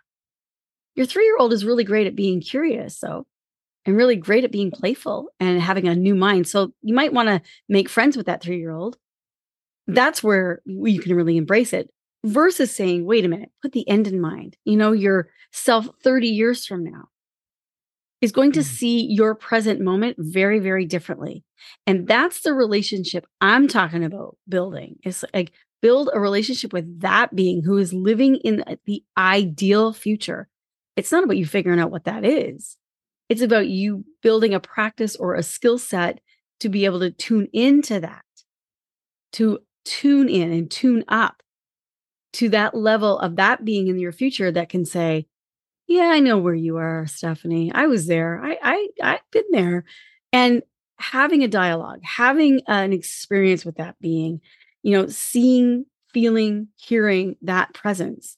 Your 0.95 1.05
three 1.05 1.23
year 1.23 1.37
old 1.37 1.53
is 1.53 1.63
really 1.63 1.85
great 1.85 2.05
at 2.05 2.17
being 2.17 2.41
curious, 2.41 2.99
so 2.99 3.25
and 3.85 3.95
really 3.95 4.17
great 4.17 4.43
at 4.43 4.51
being 4.51 4.71
playful 4.71 5.29
and 5.39 5.61
having 5.61 5.87
a 5.87 5.95
new 5.95 6.15
mind. 6.15 6.49
So 6.49 6.73
you 6.81 6.93
might 6.93 7.13
want 7.13 7.29
to 7.29 7.41
make 7.69 7.87
friends 7.87 8.17
with 8.17 8.25
that 8.25 8.41
three 8.41 8.59
year 8.59 8.71
old. 8.71 8.97
That's 9.87 10.23
where 10.23 10.61
you 10.65 10.99
can 10.99 11.15
really 11.15 11.37
embrace 11.37 11.73
it 11.73 11.89
versus 12.23 12.73
saying, 12.73 13.05
wait 13.05 13.25
a 13.25 13.27
minute, 13.27 13.51
put 13.61 13.73
the 13.73 13.87
end 13.87 14.07
in 14.07 14.19
mind. 14.19 14.57
You 14.63 14.77
know, 14.77 14.91
your 14.91 15.29
self 15.51 15.87
30 16.03 16.27
years 16.27 16.65
from 16.65 16.83
now 16.83 17.09
is 18.21 18.31
going 18.31 18.53
to 18.53 18.61
mm-hmm. 18.61 18.75
see 18.75 19.05
your 19.05 19.35
present 19.35 19.81
moment 19.81 20.15
very, 20.17 20.59
very 20.59 20.85
differently. 20.85 21.43
And 21.85 22.07
that's 22.07 22.41
the 22.41 22.53
relationship 22.53 23.25
I'm 23.41 23.67
talking 23.67 24.03
about 24.03 24.37
building. 24.47 24.97
It's 25.03 25.25
like 25.33 25.51
build 25.81 26.09
a 26.13 26.19
relationship 26.19 26.71
with 26.71 27.01
that 27.01 27.35
being 27.35 27.61
who 27.61 27.77
is 27.77 27.93
living 27.93 28.37
in 28.37 28.63
the 28.85 29.03
ideal 29.17 29.91
future. 29.91 30.47
It's 30.95 31.11
not 31.11 31.25
about 31.25 31.37
you 31.37 31.45
figuring 31.45 31.81
out 31.81 31.91
what 31.91 32.05
that 32.05 32.23
is. 32.23 32.77
It's 33.27 33.41
about 33.41 33.67
you 33.67 34.05
building 34.21 34.53
a 34.53 34.59
practice 34.59 35.17
or 35.17 35.35
a 35.35 35.43
skill 35.43 35.77
set 35.77 36.21
to 36.61 36.69
be 36.69 36.85
able 36.85 37.01
to 37.01 37.11
tune 37.11 37.49
into 37.51 37.99
that, 37.99 38.23
to 39.33 39.59
tune 39.85 40.29
in 40.29 40.51
and 40.51 40.69
tune 40.69 41.03
up 41.07 41.43
to 42.33 42.49
that 42.49 42.75
level 42.75 43.19
of 43.19 43.35
that 43.35 43.63
being 43.63 43.87
in 43.87 43.99
your 43.99 44.11
future 44.11 44.51
that 44.51 44.69
can 44.69 44.85
say, 44.85 45.27
Yeah, 45.87 46.09
I 46.13 46.19
know 46.19 46.37
where 46.37 46.55
you 46.55 46.77
are, 46.77 47.05
Stephanie. 47.07 47.71
I 47.73 47.87
was 47.87 48.07
there. 48.07 48.41
I 48.43 48.57
I 48.63 48.87
I've 49.01 49.31
been 49.31 49.45
there. 49.51 49.85
And 50.31 50.63
having 50.97 51.43
a 51.43 51.47
dialogue, 51.47 51.99
having 52.03 52.61
an 52.67 52.93
experience 52.93 53.65
with 53.65 53.75
that 53.75 53.95
being, 53.99 54.41
you 54.83 54.97
know, 54.97 55.07
seeing, 55.07 55.85
feeling, 56.13 56.69
hearing 56.77 57.35
that 57.41 57.73
presence. 57.73 58.37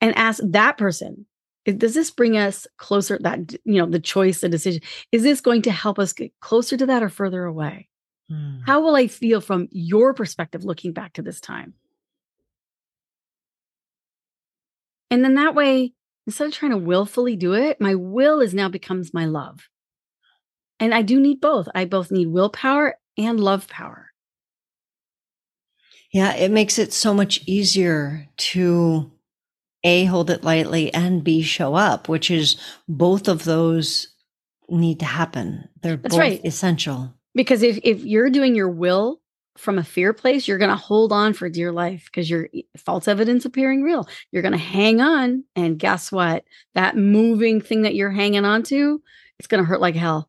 And 0.00 0.16
ask 0.16 0.40
that 0.42 0.78
person, 0.78 1.26
does 1.66 1.94
this 1.94 2.10
bring 2.10 2.36
us 2.36 2.66
closer 2.78 3.18
that 3.22 3.52
you 3.64 3.74
know 3.74 3.86
the 3.86 4.00
choice 4.00 4.40
the 4.40 4.48
decision 4.48 4.80
is 5.12 5.22
this 5.22 5.40
going 5.40 5.62
to 5.62 5.70
help 5.70 5.98
us 5.98 6.12
get 6.12 6.32
closer 6.40 6.76
to 6.76 6.86
that 6.86 7.02
or 7.02 7.08
further 7.10 7.44
away 7.44 7.89
mm. 8.30 8.60
how 8.66 8.80
will 8.80 8.96
i 8.96 9.06
feel 9.06 9.40
from 9.40 9.68
your 9.70 10.14
perspective 10.14 10.64
looking 10.64 10.92
back 10.92 11.12
to 11.12 11.22
this 11.22 11.40
time 11.40 11.74
and 15.10 15.24
then 15.24 15.34
that 15.34 15.54
way 15.54 15.92
instead 16.26 16.46
of 16.46 16.52
trying 16.52 16.72
to 16.72 16.78
willfully 16.78 17.36
do 17.36 17.54
it 17.54 17.80
my 17.80 17.94
will 17.94 18.40
is 18.40 18.54
now 18.54 18.68
becomes 18.68 19.14
my 19.14 19.24
love 19.24 19.68
and 20.78 20.94
i 20.94 21.02
do 21.02 21.20
need 21.20 21.40
both 21.40 21.68
i 21.74 21.84
both 21.84 22.10
need 22.10 22.28
willpower 22.28 22.96
and 23.18 23.40
love 23.40 23.68
power 23.68 24.10
yeah 26.12 26.34
it 26.34 26.50
makes 26.50 26.78
it 26.78 26.92
so 26.92 27.12
much 27.12 27.42
easier 27.46 28.28
to 28.36 29.10
a, 29.82 30.04
hold 30.04 30.30
it 30.30 30.44
lightly, 30.44 30.92
and 30.92 31.24
B, 31.24 31.42
show 31.42 31.74
up, 31.74 32.08
which 32.08 32.30
is 32.30 32.56
both 32.88 33.28
of 33.28 33.44
those 33.44 34.08
need 34.68 35.00
to 35.00 35.06
happen. 35.06 35.68
They're 35.82 35.96
That's 35.96 36.14
both 36.14 36.20
right. 36.20 36.40
essential. 36.44 37.14
Because 37.34 37.62
if, 37.62 37.78
if 37.82 38.04
you're 38.04 38.30
doing 38.30 38.54
your 38.54 38.68
will 38.68 39.20
from 39.56 39.78
a 39.78 39.84
fear 39.84 40.12
place, 40.12 40.48
you're 40.48 40.58
going 40.58 40.70
to 40.70 40.76
hold 40.76 41.12
on 41.12 41.32
for 41.32 41.48
dear 41.48 41.72
life 41.72 42.04
because 42.06 42.30
your 42.30 42.48
false 42.76 43.08
evidence 43.08 43.44
appearing 43.44 43.82
real. 43.82 44.08
You're 44.32 44.42
going 44.42 44.52
to 44.52 44.58
hang 44.58 45.00
on. 45.00 45.44
And 45.54 45.78
guess 45.78 46.10
what? 46.10 46.44
That 46.74 46.96
moving 46.96 47.60
thing 47.60 47.82
that 47.82 47.94
you're 47.94 48.10
hanging 48.10 48.44
on 48.44 48.62
to, 48.64 49.02
it's 49.38 49.48
going 49.48 49.62
to 49.62 49.68
hurt 49.68 49.80
like 49.80 49.94
hell. 49.94 50.28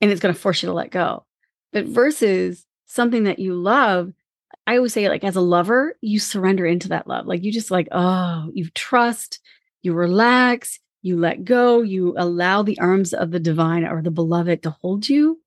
And 0.00 0.10
it's 0.10 0.20
going 0.20 0.34
to 0.34 0.40
force 0.40 0.62
you 0.62 0.68
to 0.68 0.74
let 0.74 0.90
go. 0.90 1.24
But 1.72 1.84
versus 1.86 2.66
something 2.86 3.24
that 3.24 3.38
you 3.38 3.54
love, 3.54 4.12
I 4.66 4.76
always 4.76 4.92
say, 4.92 5.08
like, 5.08 5.24
as 5.24 5.36
a 5.36 5.40
lover, 5.40 5.96
you 6.00 6.18
surrender 6.18 6.66
into 6.66 6.88
that 6.88 7.06
love. 7.06 7.26
Like, 7.26 7.42
you 7.44 7.52
just 7.52 7.70
like, 7.70 7.88
oh, 7.92 8.50
you 8.52 8.68
trust, 8.70 9.40
you 9.82 9.92
relax, 9.92 10.78
you 11.02 11.18
let 11.18 11.44
go, 11.44 11.82
you 11.82 12.14
allow 12.16 12.62
the 12.62 12.78
arms 12.78 13.12
of 13.14 13.30
the 13.30 13.40
divine 13.40 13.84
or 13.84 14.02
the 14.02 14.10
beloved 14.10 14.62
to 14.62 14.70
hold 14.70 15.08
you. 15.08 15.40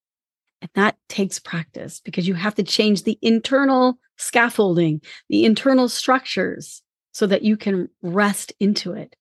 And 0.63 0.69
that 0.76 0.95
takes 1.10 1.39
practice 1.39 1.99
because 1.99 2.26
you 2.26 2.36
have 2.36 2.56
to 2.56 2.63
change 2.63 3.04
the 3.04 3.19
internal 3.21 3.99
scaffolding, 4.17 5.02
the 5.28 5.43
internal 5.43 5.89
structures 5.89 6.82
so 7.12 7.28
that 7.28 7.41
you 7.41 7.58
can 7.58 7.89
rest 8.02 8.54
into 8.62 8.93
it. 8.93 9.13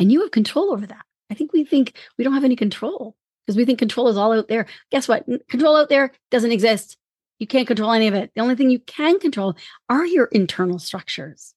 And 0.00 0.10
you 0.10 0.22
have 0.22 0.32
control 0.32 0.72
over 0.72 0.84
that. 0.84 1.04
I 1.30 1.34
think 1.34 1.52
we 1.52 1.64
think 1.64 1.96
we 2.18 2.24
don't 2.24 2.34
have 2.34 2.42
any 2.42 2.56
control 2.56 3.14
because 3.46 3.56
we 3.56 3.64
think 3.64 3.78
control 3.78 4.08
is 4.08 4.16
all 4.16 4.32
out 4.32 4.48
there. 4.48 4.66
Guess 4.90 5.06
what? 5.06 5.24
Control 5.48 5.76
out 5.76 5.90
there 5.90 6.10
doesn't 6.32 6.50
exist. 6.50 6.96
You 7.38 7.46
can't 7.46 7.68
control 7.68 7.92
any 7.92 8.08
of 8.08 8.14
it. 8.14 8.32
The 8.34 8.40
only 8.40 8.56
thing 8.56 8.70
you 8.70 8.80
can 8.80 9.20
control 9.20 9.54
are 9.88 10.04
your 10.04 10.26
internal 10.26 10.80
structures. 10.80 11.54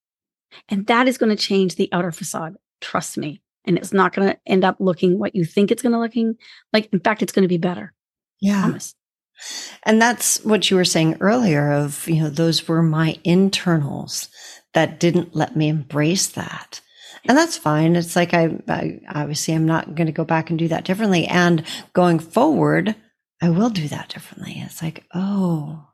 And 0.67 0.85
that 0.85 1.07
is 1.07 1.17
going 1.17 1.35
to 1.35 1.41
change 1.41 1.75
the 1.75 1.89
outer 1.91 2.11
facade. 2.11 2.55
Trust 2.81 3.17
me. 3.17 3.41
And 3.65 3.79
it's 3.79 3.93
not 3.93 4.13
going 4.13 4.29
to 4.29 4.37
end 4.45 4.63
up 4.63 4.75
looking 4.79 5.17
what 5.17 5.35
you 5.35 5.43
think 5.43 5.71
it's 5.71 5.81
going 5.81 5.93
to 5.93 5.99
looking 5.99 6.35
like. 6.71 6.87
In 6.93 6.99
fact, 6.99 7.23
it's 7.23 7.31
going 7.31 7.43
to 7.43 7.49
be 7.49 7.57
better. 7.57 7.93
Yeah. 8.41 8.61
Promise. 8.61 8.95
And 9.83 10.01
that's 10.01 10.43
what 10.43 10.69
you 10.69 10.77
were 10.77 10.85
saying 10.85 11.17
earlier 11.21 11.71
of, 11.71 12.07
you 12.07 12.21
know, 12.21 12.29
those 12.29 12.67
were 12.67 12.83
my 12.83 13.17
internals 13.23 14.27
that 14.73 14.99
didn't 14.99 15.35
let 15.35 15.55
me 15.55 15.69
embrace 15.69 16.27
that. 16.27 16.81
And 17.25 17.37
that's 17.37 17.57
fine. 17.57 17.95
It's 17.95 18.15
like 18.15 18.33
I, 18.33 18.59
I 18.67 18.99
obviously 19.09 19.53
I'm 19.53 19.65
not 19.65 19.95
going 19.95 20.07
to 20.07 20.13
go 20.13 20.25
back 20.25 20.49
and 20.49 20.59
do 20.59 20.67
that 20.69 20.85
differently. 20.85 21.25
And 21.25 21.63
going 21.93 22.19
forward, 22.19 22.95
I 23.41 23.49
will 23.49 23.69
do 23.69 23.87
that 23.87 24.09
differently. 24.09 24.55
It's 24.57 24.81
like, 24.81 25.05
oh, 25.13 25.85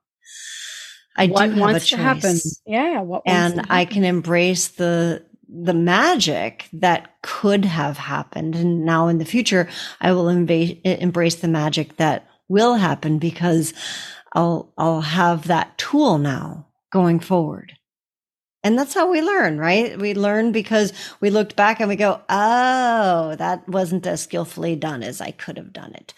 I 1.18 1.28
what 1.28 1.54
do 1.54 1.60
have 1.62 1.70
a 1.70 1.80
choice. 1.80 1.90
to 1.90 1.98
happen. 1.98 2.38
Yeah, 2.66 3.02
what 3.02 3.24
and 3.26 3.66
I 3.70 3.86
can 3.86 4.04
embrace 4.04 4.68
the 4.70 5.26
the 5.48 5.74
magic 5.74 6.68
that 6.74 7.22
could 7.22 7.66
have 7.66 7.98
happened, 7.98 8.56
and 8.56 8.84
now 8.84 9.08
in 9.08 9.20
the 9.20 9.26
future, 9.26 9.70
I 10.02 10.12
will 10.12 10.28
embrace 10.28 11.36
the 11.36 11.48
magic 11.48 11.98
that 11.98 12.28
will 12.48 12.76
happen 12.76 13.20
because 13.20 13.74
I'll 14.34 14.74
I'll 14.78 15.02
have 15.02 15.48
that 15.48 15.78
tool 15.78 16.18
now 16.18 16.68
going 16.92 17.20
forward. 17.20 17.74
And 18.64 18.80
that's 18.80 18.96
how 18.96 19.12
we 19.12 19.22
learn, 19.22 19.60
right? 19.60 19.96
We 19.96 20.16
learn 20.16 20.52
because 20.52 20.92
we 21.22 21.30
looked 21.30 21.56
back 21.56 21.80
and 21.80 21.88
we 21.88 21.96
go, 21.96 22.20
oh, 22.30 23.36
that 23.36 23.70
wasn't 23.70 24.08
as 24.08 24.24
skillfully 24.24 24.76
done 24.76 25.04
as 25.04 25.22
I 25.22 25.30
could 25.30 25.58
have 25.58 25.72
done 25.72 25.94
it 25.94 26.16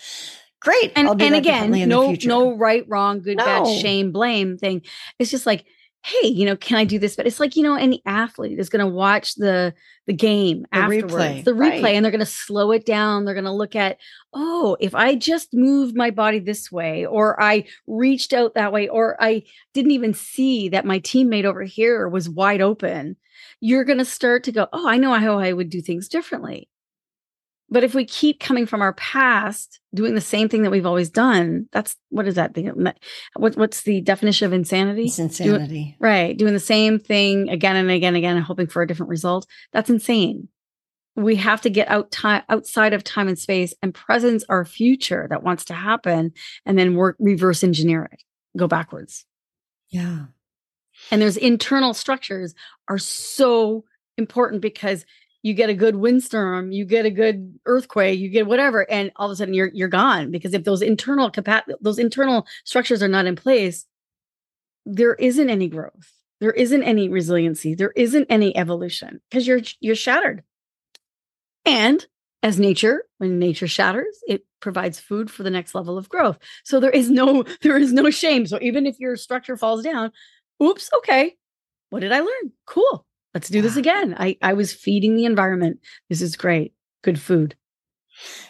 great. 0.68 0.92
And, 0.96 1.22
and 1.22 1.36
again, 1.36 1.72
no, 1.88 2.16
no 2.26 2.58
right, 2.58 2.86
wrong, 2.88 3.22
good, 3.22 3.38
no. 3.38 3.46
bad, 3.46 3.68
shame, 3.82 4.12
blame 4.12 4.58
thing. 4.58 4.82
It's 5.20 5.32
just 5.32 5.46
like, 5.46 5.66
hey, 6.08 6.30
you 6.30 6.46
know, 6.46 6.56
can 6.56 6.78
I 6.78 6.86
do 6.86 7.00
this? 7.00 7.18
But 7.18 7.28
it's 7.28 7.40
like, 7.40 7.58
you 7.58 7.64
know, 7.64 7.76
any 7.76 8.02
athlete 8.06 8.60
is 8.60 8.70
going 8.70 8.86
to 8.86 8.92
watch 8.92 9.36
the 9.36 9.74
the 10.06 10.14
game 10.14 10.62
the 10.72 10.78
afterwards, 10.78 11.14
replay. 11.14 11.44
the 11.44 11.52
replay, 11.52 11.84
right. 11.84 11.96
and 11.96 12.06
they're 12.06 12.12
going 12.12 12.20
to 12.20 12.26
slow 12.26 12.72
it 12.72 12.86
down. 12.86 13.26
They're 13.26 13.34
going 13.34 13.44
to 13.44 13.52
look 13.52 13.76
at, 13.76 13.98
oh, 14.34 14.78
if 14.80 14.96
I 14.96 15.16
just 15.16 15.54
moved 15.54 15.98
my 15.98 16.10
body 16.10 16.40
this 16.40 16.72
way, 16.72 17.06
or 17.06 17.42
I 17.42 17.66
reached 17.88 18.32
out 18.32 18.54
that 18.54 18.72
way, 18.72 18.88
or 18.88 19.22
I 19.22 19.44
didn't 19.74 19.92
even 19.92 20.14
see 20.14 20.70
that 20.70 20.86
my 20.86 21.00
teammate 21.00 21.44
over 21.44 21.64
here 21.64 22.08
was 22.08 22.30
wide 22.30 22.62
open, 22.62 23.18
you're 23.60 23.84
going 23.84 24.00
to 24.00 24.06
start 24.06 24.46
to 24.46 24.54
go, 24.54 24.68
oh, 24.72 24.88
I 24.88 24.96
know 24.96 25.14
how 25.14 25.40
I 25.40 25.52
would 25.52 25.70
do 25.70 25.82
things 25.82 26.08
differently. 26.08 26.70
But 27.70 27.84
if 27.84 27.94
we 27.94 28.06
keep 28.06 28.40
coming 28.40 28.66
from 28.66 28.82
our 28.82 28.94
past, 28.94 29.82
doing 29.94 30.16
the 30.16 30.22
same 30.22 30.48
thing 30.48 30.64
that 30.64 30.72
we've 30.72 30.86
always 30.86 31.10
done, 31.10 31.68
that's 31.74 31.98
what 32.10 32.28
is 32.28 32.36
that 32.36 32.54
thing? 32.54 32.68
What, 33.36 33.58
what's 33.58 33.82
the 33.82 34.00
definition 34.02 34.46
of 34.46 34.54
insanity? 34.54 35.06
It's 35.06 35.20
insanity. 35.20 35.98
Do, 36.00 36.06
right. 36.06 36.38
Doing 36.38 36.54
the 36.54 36.60
same 36.60 36.98
thing 36.98 37.50
again 37.50 37.76
and 37.76 37.92
again 37.92 38.10
and 38.10 38.18
again 38.18 38.38
and 38.38 38.46
hoping 38.46 38.68
for 38.68 38.82
a 38.82 38.88
different 38.88 39.10
result. 39.10 39.46
That's 39.74 39.90
insane. 39.90 40.48
We 41.18 41.36
have 41.38 41.62
to 41.62 41.70
get 41.70 41.90
out 41.90 42.12
time, 42.12 42.44
outside 42.48 42.94
of 42.94 43.04
time 43.04 43.28
and 43.28 43.40
space 43.40 43.74
and 43.82 43.94
presence 43.94 44.46
our 44.48 44.64
future 44.64 45.28
that 45.30 45.44
wants 45.44 45.66
to 45.66 45.74
happen 45.74 46.32
and 46.66 46.80
then 46.80 46.96
work 46.96 47.18
reverse 47.20 47.64
engineer 47.64 48.08
it, 48.12 48.24
go 48.56 48.68
backwards. 48.68 49.26
Yeah. 49.90 50.26
And 51.12 51.22
there's 51.22 51.38
internal 51.38 51.94
structures 51.94 52.54
are 52.88 52.98
so 52.98 53.84
important 54.18 54.62
because 54.62 55.06
you 55.44 55.54
get 55.54 55.70
a 55.70 55.74
good 55.74 55.96
windstorm, 55.96 56.72
you 56.72 56.86
get 56.86 57.06
a 57.06 57.12
good 57.12 57.60
earthquake, 57.66 58.20
you 58.20 58.30
get 58.30 58.48
whatever, 58.48 58.90
and 58.90 59.12
all 59.16 59.28
of 59.28 59.32
a 59.32 59.36
sudden 59.36 59.54
you're 59.54 59.72
you're 59.74 59.88
gone 59.88 60.32
because 60.32 60.54
if 60.54 60.64
those 60.64 60.82
internal 60.82 61.30
capa- 61.30 61.66
those 61.82 62.00
internal 62.00 62.46
structures 62.66 63.02
are 63.04 63.08
not 63.08 63.26
in 63.26 63.36
place, 63.36 63.86
there 64.86 65.16
isn't 65.16 65.50
any 65.50 65.68
growth, 65.68 66.12
there 66.40 66.52
isn't 66.52 66.84
any 66.84 67.10
resiliency, 67.10 67.76
there 67.76 67.94
isn't 67.96 68.28
any 68.30 68.56
evolution 68.58 69.22
because 69.30 69.48
you're 69.48 69.62
you're 69.80 69.96
shattered. 69.96 70.44
And 71.66 72.06
as 72.44 72.60
nature, 72.60 73.04
when 73.18 73.40
nature 73.40 73.68
shatters, 73.68 74.18
it 74.28 74.46
provides 74.60 75.00
food 75.00 75.30
for 75.32 75.44
the 75.44 75.50
next 75.50 75.76
level 75.76 75.98
of 75.98 76.08
growth. 76.10 76.38
So 76.64 76.80
there 76.80 76.92
is 76.92 77.10
no 77.10 77.44
there 77.62 77.78
is 77.78 77.94
no 77.94 78.10
shame. 78.10 78.46
So 78.48 78.60
even 78.62 78.86
if 78.86 79.00
your 79.00 79.16
structure 79.16 79.58
falls 79.58 79.84
down, 79.84 80.12
oops, 80.62 80.90
okay. 81.00 81.36
What 81.90 82.02
did 82.02 82.12
I 82.12 82.20
learn? 82.20 82.52
Cool. 82.66 83.07
Let's 83.38 83.50
do 83.50 83.62
this 83.62 83.76
again. 83.76 84.16
I 84.18 84.36
I 84.42 84.54
was 84.54 84.74
feeding 84.74 85.16
the 85.16 85.26
environment. 85.26 85.80
This 86.10 86.24
is 86.24 86.36
great. 86.36 86.74
Good 87.04 87.22
food. 87.22 87.56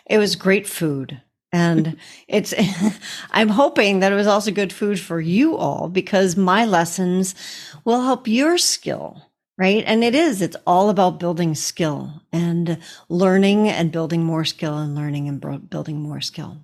It 0.10 0.18
was 0.18 0.38
great 0.38 0.66
food. 0.66 1.22
And 1.52 1.98
it's, 2.30 2.54
I'm 3.32 3.50
hoping 3.50 4.00
that 4.00 4.14
it 4.14 4.16
was 4.16 4.28
also 4.28 4.50
good 4.50 4.72
food 4.72 4.98
for 4.98 5.20
you 5.20 5.58
all 5.58 5.90
because 5.90 6.38
my 6.38 6.64
lessons 6.64 7.36
will 7.84 8.02
help 8.02 8.30
your 8.30 8.58
skill, 8.58 9.30
right? 9.58 9.84
And 9.86 10.06
it 10.06 10.16
is, 10.16 10.42
it's 10.42 10.56
all 10.66 10.90
about 10.90 11.20
building 11.20 11.54
skill 11.54 12.22
and 12.32 12.78
learning 13.10 13.68
and 13.68 13.92
building 13.92 14.24
more 14.24 14.46
skill 14.46 14.78
and 14.78 14.96
learning 14.96 15.28
and 15.28 15.70
building 15.70 16.00
more 16.00 16.22
skill. 16.22 16.64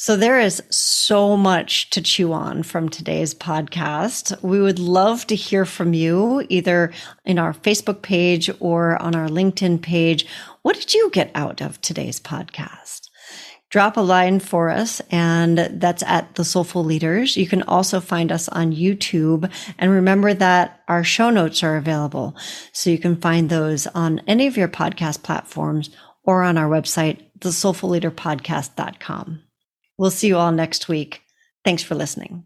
So 0.00 0.16
there 0.16 0.40
is 0.40 0.62
so 0.70 1.36
much 1.36 1.90
to 1.90 2.00
chew 2.00 2.32
on 2.32 2.62
from 2.62 2.88
today's 2.88 3.34
podcast. 3.34 4.42
We 4.42 4.58
would 4.58 4.78
love 4.78 5.26
to 5.26 5.36
hear 5.36 5.66
from 5.66 5.92
you 5.92 6.46
either 6.48 6.90
in 7.26 7.38
our 7.38 7.52
Facebook 7.52 8.00
page 8.00 8.48
or 8.60 8.96
on 9.02 9.14
our 9.14 9.28
LinkedIn 9.28 9.82
page. 9.82 10.24
What 10.62 10.76
did 10.76 10.94
you 10.94 11.10
get 11.10 11.30
out 11.34 11.60
of 11.60 11.82
today's 11.82 12.18
podcast? 12.18 13.10
drop 13.68 13.98
a 13.98 14.00
line 14.00 14.40
for 14.40 14.70
us, 14.70 15.02
and 15.10 15.58
that's 15.58 16.02
at 16.04 16.34
the 16.34 16.44
Soulful 16.44 16.82
Leaders. 16.82 17.36
You 17.36 17.46
can 17.46 17.62
also 17.64 18.00
find 18.00 18.32
us 18.32 18.48
on 18.48 18.72
YouTube. 18.72 19.52
And 19.78 19.92
remember 19.92 20.32
that 20.32 20.80
our 20.88 21.04
show 21.04 21.28
notes 21.28 21.62
are 21.62 21.76
available. 21.76 22.34
So 22.72 22.88
you 22.88 22.98
can 22.98 23.20
find 23.20 23.50
those 23.50 23.86
on 23.88 24.22
any 24.26 24.46
of 24.46 24.56
your 24.56 24.66
podcast 24.66 25.22
platforms 25.22 25.90
or 26.24 26.42
on 26.42 26.56
our 26.56 26.70
website, 26.70 27.20
thesoulfulleaderpodcast.com. 27.40 29.42
We'll 30.00 30.10
see 30.10 30.26
you 30.28 30.38
all 30.38 30.50
next 30.50 30.88
week. 30.88 31.20
Thanks 31.62 31.82
for 31.82 31.94
listening. 31.94 32.44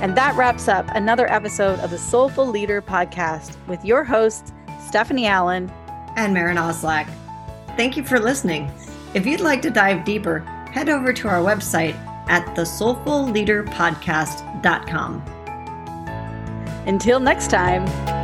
And 0.00 0.16
that 0.16 0.32
wraps 0.34 0.66
up 0.66 0.88
another 0.94 1.30
episode 1.30 1.78
of 1.80 1.90
the 1.90 1.98
Soulful 1.98 2.46
Leader 2.46 2.80
podcast 2.80 3.58
with 3.68 3.84
your 3.84 4.02
hosts, 4.02 4.50
Stephanie 4.88 5.26
Allen 5.26 5.70
and 6.16 6.32
Maren 6.32 6.56
Oslac. 6.56 7.06
Thank 7.76 7.98
you 7.98 8.02
for 8.02 8.18
listening. 8.18 8.72
If 9.12 9.26
you'd 9.26 9.40
like 9.40 9.60
to 9.60 9.70
dive 9.70 10.06
deeper, 10.06 10.38
head 10.72 10.88
over 10.88 11.12
to 11.12 11.28
our 11.28 11.40
website 11.40 11.96
at 12.30 12.46
thesoulfulleaderpodcast.com. 12.56 15.22
Until 16.86 17.20
next 17.20 17.50
time. 17.50 18.23